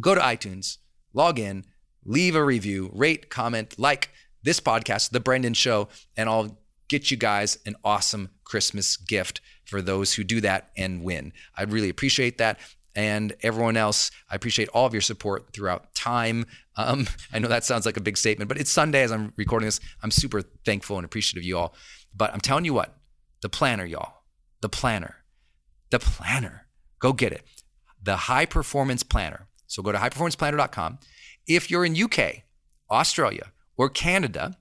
Go 0.00 0.14
to 0.14 0.20
iTunes, 0.20 0.78
log 1.14 1.38
in, 1.38 1.64
leave 2.04 2.34
a 2.34 2.44
review, 2.44 2.90
rate, 2.92 3.30
comment, 3.30 3.78
like 3.78 4.10
this 4.42 4.60
podcast, 4.60 5.10
The 5.10 5.20
Brendon 5.20 5.54
Show, 5.54 5.88
and 6.16 6.28
I'll 6.28 6.58
get 6.88 7.10
you 7.10 7.16
guys 7.16 7.58
an 7.64 7.76
awesome 7.84 8.30
Christmas 8.44 8.96
gift 8.96 9.40
for 9.64 9.80
those 9.80 10.14
who 10.14 10.24
do 10.24 10.40
that 10.42 10.70
and 10.76 11.02
win. 11.02 11.32
I'd 11.56 11.72
really 11.72 11.88
appreciate 11.88 12.38
that. 12.38 12.58
And 12.94 13.34
everyone 13.42 13.78
else, 13.78 14.10
I 14.30 14.34
appreciate 14.34 14.68
all 14.68 14.84
of 14.84 14.92
your 14.92 15.00
support 15.00 15.54
throughout 15.54 15.94
time. 15.94 16.44
Um, 16.76 17.06
I 17.32 17.38
know 17.38 17.48
that 17.48 17.64
sounds 17.64 17.86
like 17.86 17.96
a 17.96 18.02
big 18.02 18.18
statement, 18.18 18.48
but 18.48 18.58
it's 18.58 18.70
Sunday 18.70 19.02
as 19.02 19.10
I'm 19.10 19.32
recording 19.36 19.66
this. 19.66 19.80
I'm 20.02 20.10
super 20.10 20.42
thankful 20.66 20.98
and 20.98 21.04
appreciative 21.04 21.40
of 21.40 21.46
you 21.46 21.56
all. 21.56 21.74
But 22.14 22.34
I'm 22.34 22.40
telling 22.40 22.66
you 22.66 22.74
what, 22.74 22.94
the 23.40 23.48
planner, 23.48 23.86
y'all, 23.86 24.24
the 24.60 24.68
planner, 24.68 25.16
the 25.90 25.98
planner, 25.98 26.66
go 26.98 27.12
get 27.12 27.32
it. 27.32 27.44
The 28.02 28.16
high 28.16 28.46
performance 28.46 29.02
planner. 29.02 29.48
So 29.66 29.82
go 29.82 29.92
to 29.92 29.98
highperformanceplanner.com. 29.98 30.98
If 31.46 31.70
you're 31.70 31.84
in 31.84 32.00
UK, 32.00 32.42
Australia, 32.90 33.52
or 33.82 33.88
Canada 33.88 34.56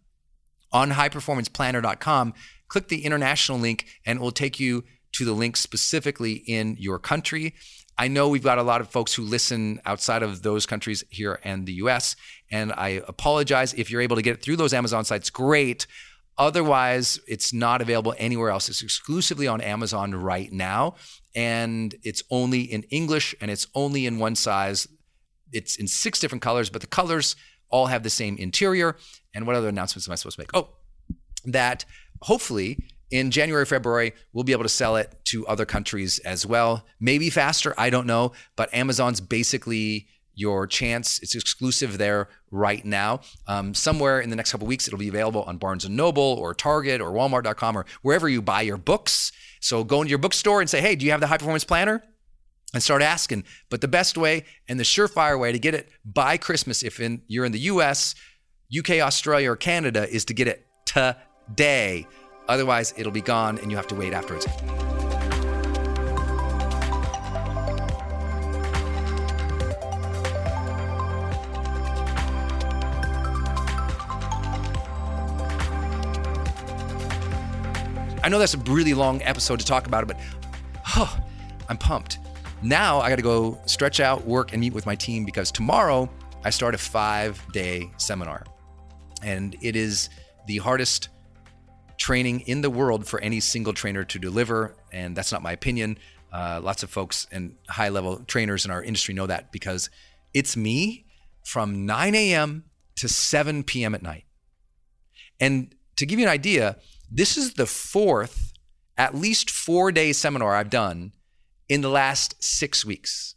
on 0.71 0.89
highperformanceplanner.com, 0.89 2.33
click 2.67 2.87
the 2.87 3.05
international 3.05 3.59
link 3.59 3.85
and 4.03 4.17
it 4.17 4.21
will 4.21 4.31
take 4.31 4.59
you 4.59 4.83
to 5.11 5.23
the 5.25 5.31
link 5.31 5.55
specifically 5.55 6.33
in 6.33 6.75
your 6.79 6.97
country. 6.97 7.53
I 7.99 8.07
know 8.07 8.29
we've 8.29 8.43
got 8.43 8.57
a 8.57 8.63
lot 8.63 8.81
of 8.81 8.89
folks 8.89 9.13
who 9.13 9.21
listen 9.21 9.79
outside 9.85 10.23
of 10.23 10.41
those 10.41 10.65
countries 10.65 11.03
here 11.09 11.39
and 11.43 11.67
the 11.67 11.73
US, 11.73 12.15
and 12.51 12.73
I 12.73 13.03
apologize 13.07 13.75
if 13.75 13.91
you're 13.91 14.01
able 14.01 14.15
to 14.15 14.23
get 14.23 14.33
it 14.33 14.41
through 14.41 14.55
those 14.55 14.73
Amazon 14.73 15.05
sites, 15.05 15.29
great. 15.29 15.85
Otherwise, 16.39 17.19
it's 17.27 17.53
not 17.53 17.79
available 17.79 18.15
anywhere 18.17 18.49
else. 18.49 18.69
It's 18.69 18.81
exclusively 18.81 19.47
on 19.47 19.61
Amazon 19.61 20.15
right 20.15 20.51
now, 20.51 20.95
and 21.35 21.93
it's 22.01 22.23
only 22.31 22.61
in 22.61 22.81
English 22.89 23.35
and 23.39 23.51
it's 23.51 23.67
only 23.75 24.07
in 24.07 24.17
one 24.17 24.33
size. 24.33 24.87
It's 25.51 25.75
in 25.75 25.87
six 25.87 26.19
different 26.19 26.41
colors, 26.41 26.71
but 26.71 26.81
the 26.81 26.87
colors 26.87 27.35
all 27.71 27.87
have 27.87 28.03
the 28.03 28.09
same 28.09 28.37
interior. 28.37 28.97
And 29.33 29.47
what 29.47 29.55
other 29.55 29.69
announcements 29.69 30.07
am 30.07 30.13
I 30.13 30.15
supposed 30.15 30.35
to 30.35 30.41
make? 30.41 30.51
Oh, 30.53 30.69
that 31.45 31.85
hopefully 32.21 32.77
in 33.09 33.29
January, 33.29 33.65
February, 33.65 34.13
we'll 34.31 34.45
be 34.45 34.53
able 34.53 34.63
to 34.63 34.69
sell 34.69 34.95
it 34.95 35.13
to 35.25 35.45
other 35.47 35.65
countries 35.65 36.19
as 36.19 36.45
well. 36.45 36.85
Maybe 36.99 37.29
faster, 37.29 37.73
I 37.77 37.89
don't 37.89 38.07
know. 38.07 38.31
But 38.55 38.73
Amazon's 38.73 39.19
basically 39.19 40.07
your 40.33 40.65
chance. 40.65 41.19
It's 41.19 41.35
exclusive 41.35 41.97
there 41.97 42.29
right 42.51 42.83
now. 42.85 43.19
Um, 43.47 43.73
somewhere 43.73 44.21
in 44.21 44.29
the 44.29 44.35
next 44.35 44.51
couple 44.51 44.65
weeks, 44.65 44.87
it'll 44.87 44.97
be 44.97 45.09
available 45.09 45.43
on 45.43 45.57
Barnes 45.57 45.83
and 45.83 45.95
Noble 45.95 46.23
or 46.23 46.53
Target 46.53 47.01
or 47.01 47.11
Walmart.com 47.11 47.77
or 47.77 47.85
wherever 48.01 48.29
you 48.29 48.41
buy 48.41 48.61
your 48.61 48.77
books. 48.77 49.31
So 49.59 49.83
go 49.83 50.01
into 50.01 50.09
your 50.09 50.19
bookstore 50.19 50.61
and 50.61 50.69
say, 50.69 50.81
"Hey, 50.81 50.95
do 50.95 51.05
you 51.05 51.11
have 51.11 51.19
the 51.19 51.27
High 51.27 51.37
Performance 51.37 51.65
Planner?" 51.65 52.01
And 52.73 52.81
start 52.81 53.01
asking. 53.01 53.43
But 53.69 53.81
the 53.81 53.87
best 53.87 54.17
way 54.17 54.45
and 54.67 54.79
the 54.79 54.83
surefire 54.83 55.39
way 55.39 55.51
to 55.51 55.59
get 55.59 55.73
it 55.73 55.89
by 56.05 56.37
Christmas, 56.37 56.83
if 56.83 56.99
in, 56.99 57.21
you're 57.27 57.45
in 57.45 57.51
the 57.51 57.59
US, 57.59 58.15
UK, 58.77 59.01
Australia, 59.01 59.51
or 59.51 59.55
Canada, 59.55 60.07
is 60.09 60.25
to 60.25 60.33
get 60.33 60.47
it 60.47 60.65
today. 60.85 62.07
Otherwise, 62.47 62.93
it'll 62.97 63.11
be 63.11 63.21
gone 63.21 63.57
and 63.59 63.71
you 63.71 63.77
have 63.77 63.87
to 63.87 63.95
wait 63.95 64.13
afterwards. 64.13 64.47
I 78.23 78.29
know 78.29 78.37
that's 78.37 78.53
a 78.53 78.57
really 78.59 78.93
long 78.93 79.21
episode 79.23 79.59
to 79.59 79.65
talk 79.65 79.87
about 79.87 80.03
it, 80.03 80.07
but 80.07 80.17
oh, 80.95 81.17
I'm 81.67 81.77
pumped. 81.77 82.19
Now 82.63 82.99
I 82.99 83.09
got 83.09 83.15
to 83.15 83.23
go 83.23 83.59
stretch 83.65 83.99
out, 83.99 84.25
work, 84.25 84.53
and 84.53 84.61
meet 84.61 84.73
with 84.73 84.85
my 84.85 84.95
team 84.95 85.25
because 85.25 85.51
tomorrow 85.51 86.09
I 86.43 86.51
start 86.51 86.75
a 86.75 86.77
five 86.77 87.43
day 87.51 87.91
seminar. 87.97 88.45
And 89.23 89.55
it 89.61 89.75
is 89.75 90.09
the 90.47 90.57
hardest 90.57 91.09
training 91.97 92.41
in 92.41 92.61
the 92.61 92.69
world 92.69 93.07
for 93.07 93.19
any 93.21 93.39
single 93.39 93.73
trainer 93.73 94.03
to 94.03 94.19
deliver. 94.19 94.75
And 94.91 95.15
that's 95.15 95.31
not 95.31 95.41
my 95.41 95.51
opinion. 95.51 95.97
Uh, 96.31 96.59
lots 96.63 96.83
of 96.83 96.89
folks 96.89 97.27
and 97.31 97.55
high 97.67 97.89
level 97.89 98.19
trainers 98.27 98.65
in 98.65 98.71
our 98.71 98.83
industry 98.83 99.13
know 99.13 99.27
that 99.27 99.51
because 99.51 99.89
it's 100.33 100.55
me 100.55 101.05
from 101.43 101.85
9 101.85 102.15
a.m. 102.15 102.65
to 102.95 103.07
7 103.07 103.63
p.m. 103.63 103.95
at 103.95 104.03
night. 104.03 104.25
And 105.39 105.73
to 105.95 106.05
give 106.05 106.19
you 106.19 106.25
an 106.25 106.31
idea, 106.31 106.77
this 107.11 107.37
is 107.37 107.55
the 107.55 107.65
fourth, 107.65 108.53
at 108.97 109.15
least 109.15 109.49
four 109.49 109.91
day 109.91 110.13
seminar 110.13 110.55
I've 110.55 110.69
done 110.69 111.11
in 111.71 111.79
the 111.79 111.89
last 111.89 112.35
six 112.43 112.85
weeks. 112.85 113.35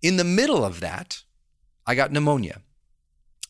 In 0.00 0.16
the 0.16 0.24
middle 0.24 0.64
of 0.64 0.80
that, 0.80 1.22
I 1.86 1.94
got 1.94 2.10
pneumonia. 2.10 2.62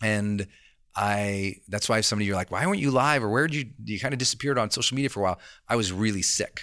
And 0.02 0.48
I 0.96 1.60
that's 1.68 1.88
why 1.88 2.00
some 2.00 2.18
of 2.18 2.26
you're 2.26 2.34
like, 2.34 2.50
why 2.50 2.66
weren't 2.66 2.80
you 2.80 2.90
live? 2.90 3.22
Or 3.22 3.30
where 3.30 3.46
did 3.46 3.54
you 3.54 3.66
you 3.84 4.00
kind 4.00 4.12
of 4.12 4.18
disappeared 4.18 4.58
on 4.58 4.72
social 4.72 4.96
media 4.96 5.08
for 5.08 5.20
a 5.20 5.22
while? 5.22 5.38
I 5.68 5.76
was 5.76 5.92
really 5.92 6.20
sick 6.20 6.62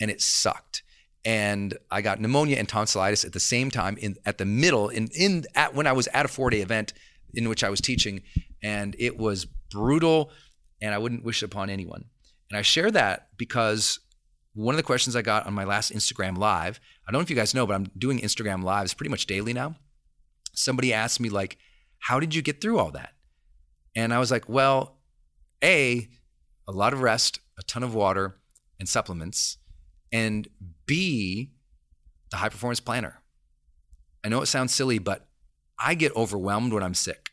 and 0.00 0.10
it 0.10 0.20
sucked. 0.20 0.82
And 1.24 1.78
I 1.92 2.02
got 2.02 2.20
pneumonia 2.20 2.56
and 2.56 2.68
tonsillitis 2.68 3.24
at 3.24 3.34
the 3.34 3.40
same 3.40 3.70
time 3.70 3.96
in 3.98 4.16
at 4.26 4.38
the 4.38 4.44
middle 4.44 4.88
in 4.88 5.08
in 5.14 5.44
at 5.54 5.76
when 5.76 5.86
I 5.86 5.92
was 5.92 6.08
at 6.08 6.24
a 6.24 6.28
four-day 6.28 6.60
event 6.60 6.92
in 7.34 7.48
which 7.48 7.62
I 7.62 7.70
was 7.70 7.80
teaching 7.80 8.22
and 8.64 8.96
it 8.98 9.16
was 9.16 9.46
brutal, 9.70 10.32
and 10.82 10.92
I 10.92 10.98
wouldn't 10.98 11.24
wish 11.24 11.44
it 11.44 11.46
upon 11.46 11.70
anyone. 11.70 12.06
And 12.50 12.58
I 12.58 12.62
share 12.62 12.90
that 12.90 13.28
because 13.36 14.00
one 14.54 14.74
of 14.74 14.76
the 14.76 14.82
questions 14.82 15.14
I 15.14 15.22
got 15.22 15.46
on 15.46 15.54
my 15.54 15.64
last 15.64 15.92
Instagram 15.92 16.36
live, 16.36 16.80
I 17.06 17.12
don't 17.12 17.20
know 17.20 17.22
if 17.22 17.30
you 17.30 17.36
guys 17.36 17.54
know, 17.54 17.66
but 17.66 17.74
I'm 17.74 17.90
doing 17.96 18.20
Instagram 18.20 18.62
lives 18.62 18.94
pretty 18.94 19.10
much 19.10 19.26
daily 19.26 19.52
now. 19.52 19.76
Somebody 20.52 20.92
asked 20.92 21.20
me, 21.20 21.28
like, 21.28 21.58
how 22.00 22.18
did 22.18 22.34
you 22.34 22.42
get 22.42 22.60
through 22.60 22.78
all 22.78 22.90
that? 22.92 23.14
And 23.94 24.12
I 24.12 24.18
was 24.18 24.30
like, 24.30 24.48
well, 24.48 24.98
A, 25.62 26.08
a 26.66 26.72
lot 26.72 26.92
of 26.92 27.02
rest, 27.02 27.40
a 27.58 27.62
ton 27.62 27.82
of 27.82 27.94
water 27.94 28.36
and 28.78 28.88
supplements, 28.88 29.58
and 30.12 30.48
B, 30.86 31.52
the 32.30 32.38
high 32.38 32.48
performance 32.48 32.80
planner. 32.80 33.22
I 34.24 34.28
know 34.28 34.42
it 34.42 34.46
sounds 34.46 34.74
silly, 34.74 34.98
but 34.98 35.26
I 35.78 35.94
get 35.94 36.14
overwhelmed 36.16 36.72
when 36.72 36.82
I'm 36.82 36.94
sick. 36.94 37.30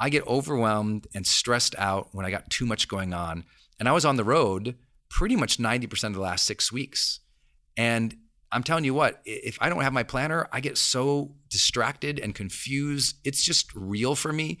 I 0.00 0.08
get 0.10 0.26
overwhelmed 0.26 1.06
and 1.14 1.26
stressed 1.26 1.74
out 1.76 2.08
when 2.12 2.24
I 2.24 2.30
got 2.30 2.50
too 2.50 2.66
much 2.66 2.88
going 2.88 3.12
on. 3.12 3.44
And 3.78 3.88
I 3.88 3.92
was 3.92 4.04
on 4.04 4.16
the 4.16 4.24
road 4.24 4.76
pretty 5.10 5.36
much 5.36 5.58
90% 5.58 6.04
of 6.04 6.14
the 6.14 6.20
last 6.20 6.44
six 6.46 6.72
weeks. 6.72 7.20
And 7.76 8.16
I'm 8.50 8.62
telling 8.62 8.84
you 8.84 8.94
what, 8.94 9.20
if 9.24 9.58
I 9.60 9.68
don't 9.68 9.82
have 9.82 9.92
my 9.92 10.02
planner, 10.02 10.48
I 10.52 10.60
get 10.60 10.78
so 10.78 11.34
distracted 11.50 12.18
and 12.18 12.34
confused. 12.34 13.16
It's 13.24 13.42
just 13.42 13.74
real 13.74 14.14
for 14.14 14.32
me 14.32 14.58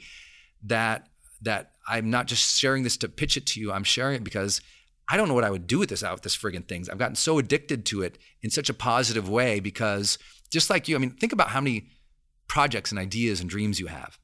that 0.64 1.08
that 1.42 1.72
I'm 1.86 2.10
not 2.10 2.26
just 2.26 2.58
sharing 2.58 2.82
this 2.82 2.96
to 2.98 3.08
pitch 3.08 3.36
it 3.36 3.46
to 3.46 3.60
you. 3.60 3.72
I'm 3.72 3.84
sharing 3.84 4.16
it 4.16 4.24
because 4.24 4.60
I 5.08 5.16
don't 5.16 5.28
know 5.28 5.34
what 5.34 5.44
I 5.44 5.50
would 5.50 5.66
do 5.66 5.78
with 5.78 5.88
this 5.88 6.02
out 6.02 6.22
this 6.22 6.36
friggin' 6.36 6.68
things. 6.68 6.88
I've 6.88 6.98
gotten 6.98 7.16
so 7.16 7.38
addicted 7.38 7.86
to 7.86 8.02
it 8.02 8.18
in 8.42 8.50
such 8.50 8.68
a 8.68 8.74
positive 8.74 9.28
way 9.28 9.60
because 9.60 10.18
just 10.50 10.68
like 10.68 10.88
you, 10.88 10.96
I 10.96 10.98
mean, 10.98 11.10
think 11.10 11.32
about 11.32 11.48
how 11.48 11.60
many 11.60 11.88
projects 12.48 12.90
and 12.90 12.98
ideas 12.98 13.40
and 13.40 13.48
dreams 13.48 13.78
you 13.78 13.86
have 13.86 14.18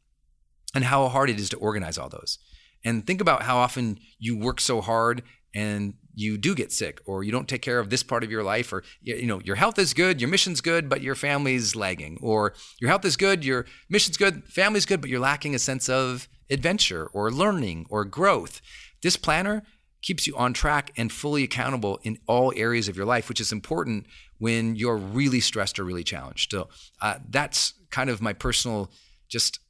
and 0.75 0.85
how 0.85 1.09
hard 1.09 1.31
it 1.31 1.39
is 1.39 1.49
to 1.51 1.57
organize 1.57 1.97
all 1.97 2.09
those. 2.09 2.39
And 2.85 3.07
think 3.07 3.21
about 3.21 3.43
how 3.43 3.57
often 3.57 3.99
you 4.19 4.37
work 4.37 4.61
so 4.61 4.81
hard 4.81 5.23
and 5.55 5.95
you 6.17 6.39
do 6.39 6.55
get 6.55 6.71
sick 6.71 7.01
or 7.07 7.25
you 7.25 7.33
don't 7.33 7.49
take 7.49 7.63
care 7.63 7.81
of 7.81 7.91
this 7.91 8.03
part 8.03 8.23
of 8.23 8.31
your 8.31 8.45
life 8.45 8.73
or 8.73 8.85
you 9.03 9.27
know 9.27 9.41
your 9.41 9.57
health 9.57 9.79
is 9.79 9.93
good 9.95 10.21
your 10.21 10.31
mission's 10.31 10.61
good 10.61 10.89
but 10.89 11.03
your 11.03 11.15
family's 11.17 11.75
lagging 11.75 12.19
or 12.23 12.55
your 12.81 12.89
health 12.89 13.05
is 13.05 13.17
good 13.17 13.45
your 13.45 13.67
mission's 13.89 14.17
good 14.17 14.45
family's 14.45 14.87
good 14.87 15.01
but 15.01 15.11
you're 15.11 15.21
lacking 15.21 15.55
a 15.55 15.59
sense 15.59 15.89
of 15.89 16.29
adventure 16.51 17.07
or 17.13 17.31
learning 17.31 17.87
or 17.89 18.05
growth. 18.05 18.61
This 19.03 19.17
planner 19.17 19.63
keeps 20.03 20.27
you 20.27 20.37
on 20.37 20.53
track 20.53 20.93
and 20.97 21.11
fully 21.11 21.43
accountable 21.43 21.99
in 22.03 22.19
all 22.27 22.53
areas 22.57 22.89
of 22.89 22.97
your 22.97 23.07
life 23.07 23.29
which 23.29 23.41
is 23.41 23.53
important 23.53 24.07
when 24.39 24.77
you're 24.77 24.97
really 24.97 25.41
stressed 25.41 25.79
or 25.79 25.85
really 25.85 26.05
challenged. 26.05 26.51
So 26.51 26.69
uh, 27.01 27.19
that's 27.31 27.75
kind 27.91 28.11
of 28.11 28.21
my 28.21 28.33
personal 28.33 28.91
just 29.29 29.61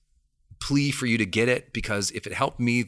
plea 0.61 0.91
for 0.91 1.07
you 1.07 1.19
to 1.19 1.27
get 1.27 1.49
it 1.49 1.73
because 1.73 2.11
if 2.13 2.27
it 2.27 2.33
helped 2.33 2.59
me 2.59 2.85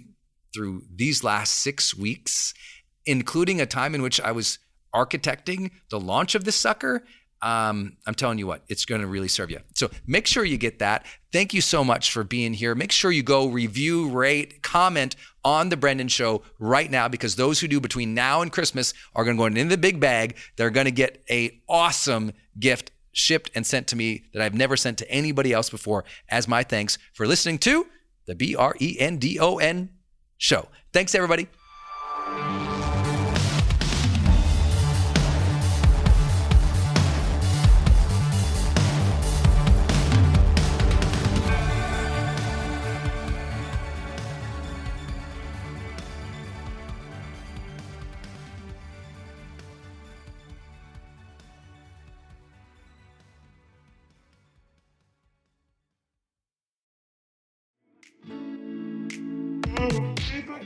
through 0.52 0.82
these 0.94 1.22
last 1.22 1.54
six 1.54 1.94
weeks 1.94 2.54
including 3.06 3.60
a 3.60 3.66
time 3.66 3.94
in 3.94 4.02
which 4.02 4.20
I 4.20 4.32
was 4.32 4.58
architecting 4.94 5.70
the 5.90 6.00
launch 6.00 6.34
of 6.34 6.44
this 6.44 6.56
sucker, 6.56 7.04
um, 7.42 7.96
I'm 8.06 8.14
telling 8.14 8.38
you 8.38 8.46
what, 8.46 8.62
it's 8.68 8.84
going 8.84 9.02
to 9.02 9.06
really 9.06 9.28
serve 9.28 9.50
you. 9.50 9.60
So 9.74 9.90
make 10.06 10.26
sure 10.26 10.44
you 10.44 10.56
get 10.56 10.78
that. 10.78 11.04
Thank 11.32 11.52
you 11.52 11.60
so 11.60 11.84
much 11.84 12.10
for 12.10 12.24
being 12.24 12.54
here. 12.54 12.74
Make 12.74 12.92
sure 12.92 13.10
you 13.10 13.22
go 13.22 13.48
review, 13.48 14.08
rate, 14.08 14.62
comment 14.62 15.16
on 15.44 15.68
the 15.68 15.76
Brendon 15.76 16.08
Show 16.08 16.42
right 16.58 16.90
now 16.90 17.08
because 17.08 17.36
those 17.36 17.60
who 17.60 17.68
do 17.68 17.78
between 17.78 18.14
now 18.14 18.40
and 18.40 18.50
Christmas 18.50 18.94
are 19.14 19.22
going 19.24 19.36
to 19.36 19.40
go 19.40 19.46
into 19.46 19.64
the 19.64 19.76
big 19.76 20.00
bag. 20.00 20.36
They're 20.56 20.70
going 20.70 20.86
to 20.86 20.90
get 20.90 21.22
a 21.30 21.60
awesome 21.68 22.32
gift 22.58 22.90
shipped 23.12 23.50
and 23.54 23.66
sent 23.66 23.86
to 23.88 23.96
me 23.96 24.24
that 24.32 24.42
I've 24.42 24.54
never 24.54 24.76
sent 24.76 24.98
to 24.98 25.10
anybody 25.10 25.52
else 25.52 25.70
before 25.70 26.04
as 26.28 26.48
my 26.48 26.62
thanks 26.62 26.98
for 27.12 27.26
listening 27.26 27.58
to 27.58 27.86
the 28.26 28.34
B 28.34 28.56
R 28.56 28.74
E 28.80 28.96
N 28.98 29.18
D 29.18 29.38
O 29.38 29.58
N 29.58 29.90
show. 30.38 30.68
Thanks, 30.92 31.14
everybody. 31.14 31.48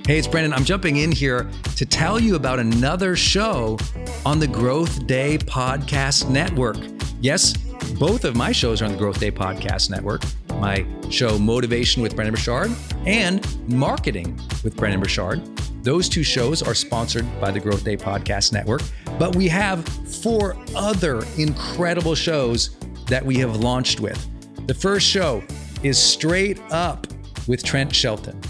Hey, 0.07 0.19
it's 0.19 0.27
Brendon. 0.27 0.53
I'm 0.53 0.65
jumping 0.65 0.97
in 0.97 1.13
here 1.13 1.49
to 1.77 1.87
tell 1.87 2.19
you 2.19 2.35
about 2.35 2.59
another 2.59 3.15
show 3.15 3.79
on 4.27 4.41
the 4.41 4.47
Growth 4.49 5.07
Day 5.07 5.39
Podcast 5.39 6.29
Network. 6.29 6.79
Yes, 7.21 7.57
both 7.99 8.25
of 8.25 8.35
my 8.35 8.51
shows 8.51 8.83
are 8.83 8.87
on 8.87 8.93
the 8.93 8.99
Growth 8.99 9.21
Day 9.21 9.31
Podcast 9.31 9.89
Network. 9.89 10.23
My 10.59 10.85
show, 11.11 11.39
Motivation 11.39 12.03
with 12.03 12.17
Brendon 12.17 12.35
Burchard, 12.35 12.73
and 13.07 13.47
Marketing 13.69 14.37
with 14.65 14.77
Brendon 14.77 15.01
Burchard. 15.01 15.43
Those 15.85 16.09
two 16.09 16.25
shows 16.25 16.61
are 16.63 16.75
sponsored 16.75 17.27
by 17.41 17.53
the 17.53 17.61
Growth 17.61 17.85
Day 17.85 17.97
Podcast 17.97 18.53
Network, 18.53 18.83
but 19.19 19.37
we 19.37 19.47
have 19.49 19.87
four 19.89 20.57
other 20.75 21.25
incredible 21.39 22.15
shows 22.17 22.77
that 23.07 23.25
we 23.25 23.37
have 23.37 23.57
launched 23.57 24.01
with. 24.01 24.27
The 24.67 24.75
first 24.75 25.07
show 25.07 25.43
is 25.85 25.99
Straight 25.99 26.61
Up 26.73 27.07
with 27.47 27.63
Trent 27.63 27.95
Shelton. 27.95 28.41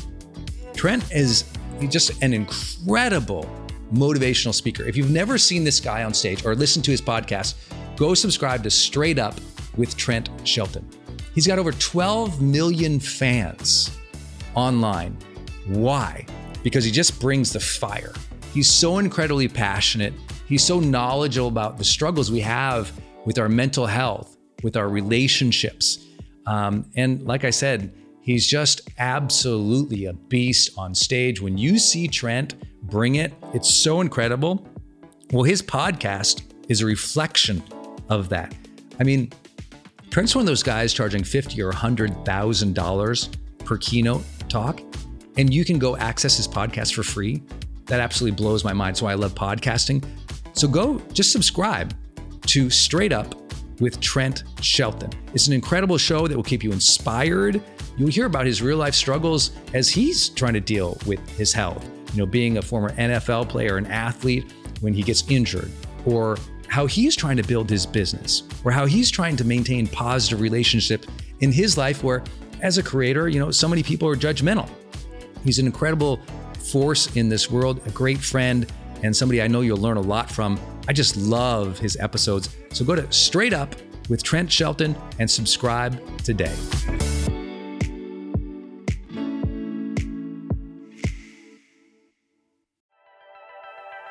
Trent 0.80 1.12
is 1.12 1.44
just 1.90 2.22
an 2.22 2.32
incredible 2.32 3.44
motivational 3.92 4.54
speaker. 4.54 4.82
If 4.84 4.96
you've 4.96 5.10
never 5.10 5.36
seen 5.36 5.62
this 5.62 5.78
guy 5.78 6.04
on 6.04 6.14
stage 6.14 6.42
or 6.46 6.54
listened 6.54 6.86
to 6.86 6.90
his 6.90 7.02
podcast, 7.02 7.56
go 7.96 8.14
subscribe 8.14 8.62
to 8.62 8.70
Straight 8.70 9.18
Up 9.18 9.34
with 9.76 9.94
Trent 9.98 10.30
Shelton. 10.44 10.88
He's 11.34 11.46
got 11.46 11.58
over 11.58 11.72
12 11.72 12.40
million 12.40 12.98
fans 12.98 13.94
online. 14.54 15.18
Why? 15.66 16.24
Because 16.62 16.82
he 16.82 16.90
just 16.90 17.20
brings 17.20 17.52
the 17.52 17.60
fire. 17.60 18.14
He's 18.54 18.70
so 18.70 18.96
incredibly 18.96 19.48
passionate. 19.48 20.14
He's 20.46 20.64
so 20.64 20.80
knowledgeable 20.80 21.48
about 21.48 21.76
the 21.76 21.84
struggles 21.84 22.30
we 22.30 22.40
have 22.40 22.90
with 23.26 23.38
our 23.38 23.50
mental 23.50 23.84
health, 23.84 24.38
with 24.62 24.78
our 24.78 24.88
relationships. 24.88 26.06
Um, 26.46 26.90
and 26.96 27.20
like 27.26 27.44
I 27.44 27.50
said, 27.50 27.92
He's 28.30 28.46
just 28.46 28.88
absolutely 28.98 30.04
a 30.04 30.12
beast 30.12 30.70
on 30.78 30.94
stage. 30.94 31.40
When 31.40 31.58
you 31.58 31.80
see 31.80 32.06
Trent 32.06 32.54
bring 32.84 33.16
it, 33.16 33.32
it's 33.54 33.68
so 33.68 34.02
incredible. 34.02 34.64
Well, 35.32 35.42
his 35.42 35.60
podcast 35.60 36.42
is 36.68 36.80
a 36.80 36.86
reflection 36.86 37.60
of 38.08 38.28
that. 38.28 38.54
I 39.00 39.02
mean, 39.02 39.32
Trent's 40.10 40.36
one 40.36 40.42
of 40.42 40.46
those 40.46 40.62
guys 40.62 40.92
charging 40.92 41.24
fifty 41.24 41.60
or 41.60 41.72
hundred 41.72 42.24
thousand 42.24 42.76
dollars 42.76 43.30
per 43.64 43.76
keynote 43.78 44.22
talk, 44.48 44.80
and 45.36 45.52
you 45.52 45.64
can 45.64 45.80
go 45.80 45.96
access 45.96 46.36
his 46.36 46.46
podcast 46.46 46.94
for 46.94 47.02
free. 47.02 47.42
That 47.86 47.98
absolutely 47.98 48.36
blows 48.36 48.62
my 48.62 48.72
mind. 48.72 48.96
So 48.96 49.06
I 49.06 49.14
love 49.14 49.34
podcasting. 49.34 50.06
So 50.52 50.68
go 50.68 51.00
just 51.12 51.32
subscribe 51.32 51.96
to 52.46 52.70
Straight 52.70 53.12
Up 53.12 53.34
with 53.80 53.98
Trent 53.98 54.44
Shelton. 54.62 55.10
It's 55.34 55.48
an 55.48 55.52
incredible 55.52 55.98
show 55.98 56.28
that 56.28 56.36
will 56.36 56.44
keep 56.44 56.62
you 56.62 56.70
inspired 56.70 57.60
You'll 57.96 58.10
hear 58.10 58.26
about 58.26 58.46
his 58.46 58.62
real 58.62 58.78
life 58.78 58.94
struggles 58.94 59.50
as 59.74 59.88
he's 59.88 60.30
trying 60.30 60.54
to 60.54 60.60
deal 60.60 60.98
with 61.06 61.20
his 61.36 61.52
health. 61.52 61.86
You 62.12 62.20
know, 62.20 62.26
being 62.26 62.58
a 62.58 62.62
former 62.62 62.92
NFL 62.92 63.48
player, 63.48 63.76
an 63.76 63.86
athlete, 63.86 64.52
when 64.80 64.94
he 64.94 65.02
gets 65.02 65.28
injured, 65.28 65.70
or 66.06 66.38
how 66.68 66.86
he's 66.86 67.14
trying 67.14 67.36
to 67.36 67.42
build 67.42 67.68
his 67.68 67.86
business, 67.86 68.44
or 68.64 68.72
how 68.72 68.86
he's 68.86 69.10
trying 69.10 69.36
to 69.36 69.44
maintain 69.44 69.86
positive 69.86 70.40
relationship 70.40 71.06
in 71.40 71.52
his 71.52 71.76
life 71.76 72.02
where 72.02 72.22
as 72.60 72.78
a 72.78 72.82
creator, 72.82 73.28
you 73.28 73.38
know, 73.38 73.50
so 73.50 73.68
many 73.68 73.82
people 73.82 74.08
are 74.08 74.16
judgmental. 74.16 74.68
He's 75.44 75.58
an 75.58 75.66
incredible 75.66 76.20
force 76.70 77.14
in 77.16 77.28
this 77.28 77.50
world, 77.50 77.80
a 77.86 77.90
great 77.90 78.18
friend, 78.18 78.70
and 79.02 79.16
somebody 79.16 79.42
I 79.42 79.48
know 79.48 79.62
you'll 79.62 79.78
learn 79.78 79.96
a 79.96 80.02
lot 80.02 80.30
from. 80.30 80.60
I 80.88 80.92
just 80.92 81.16
love 81.16 81.78
his 81.78 81.96
episodes. 81.98 82.54
So 82.72 82.84
go 82.84 82.94
to 82.94 83.10
Straight 83.12 83.54
Up 83.54 83.74
with 84.08 84.22
Trent 84.22 84.50
Shelton 84.50 84.94
and 85.18 85.30
subscribe 85.30 86.00
today. 86.22 86.54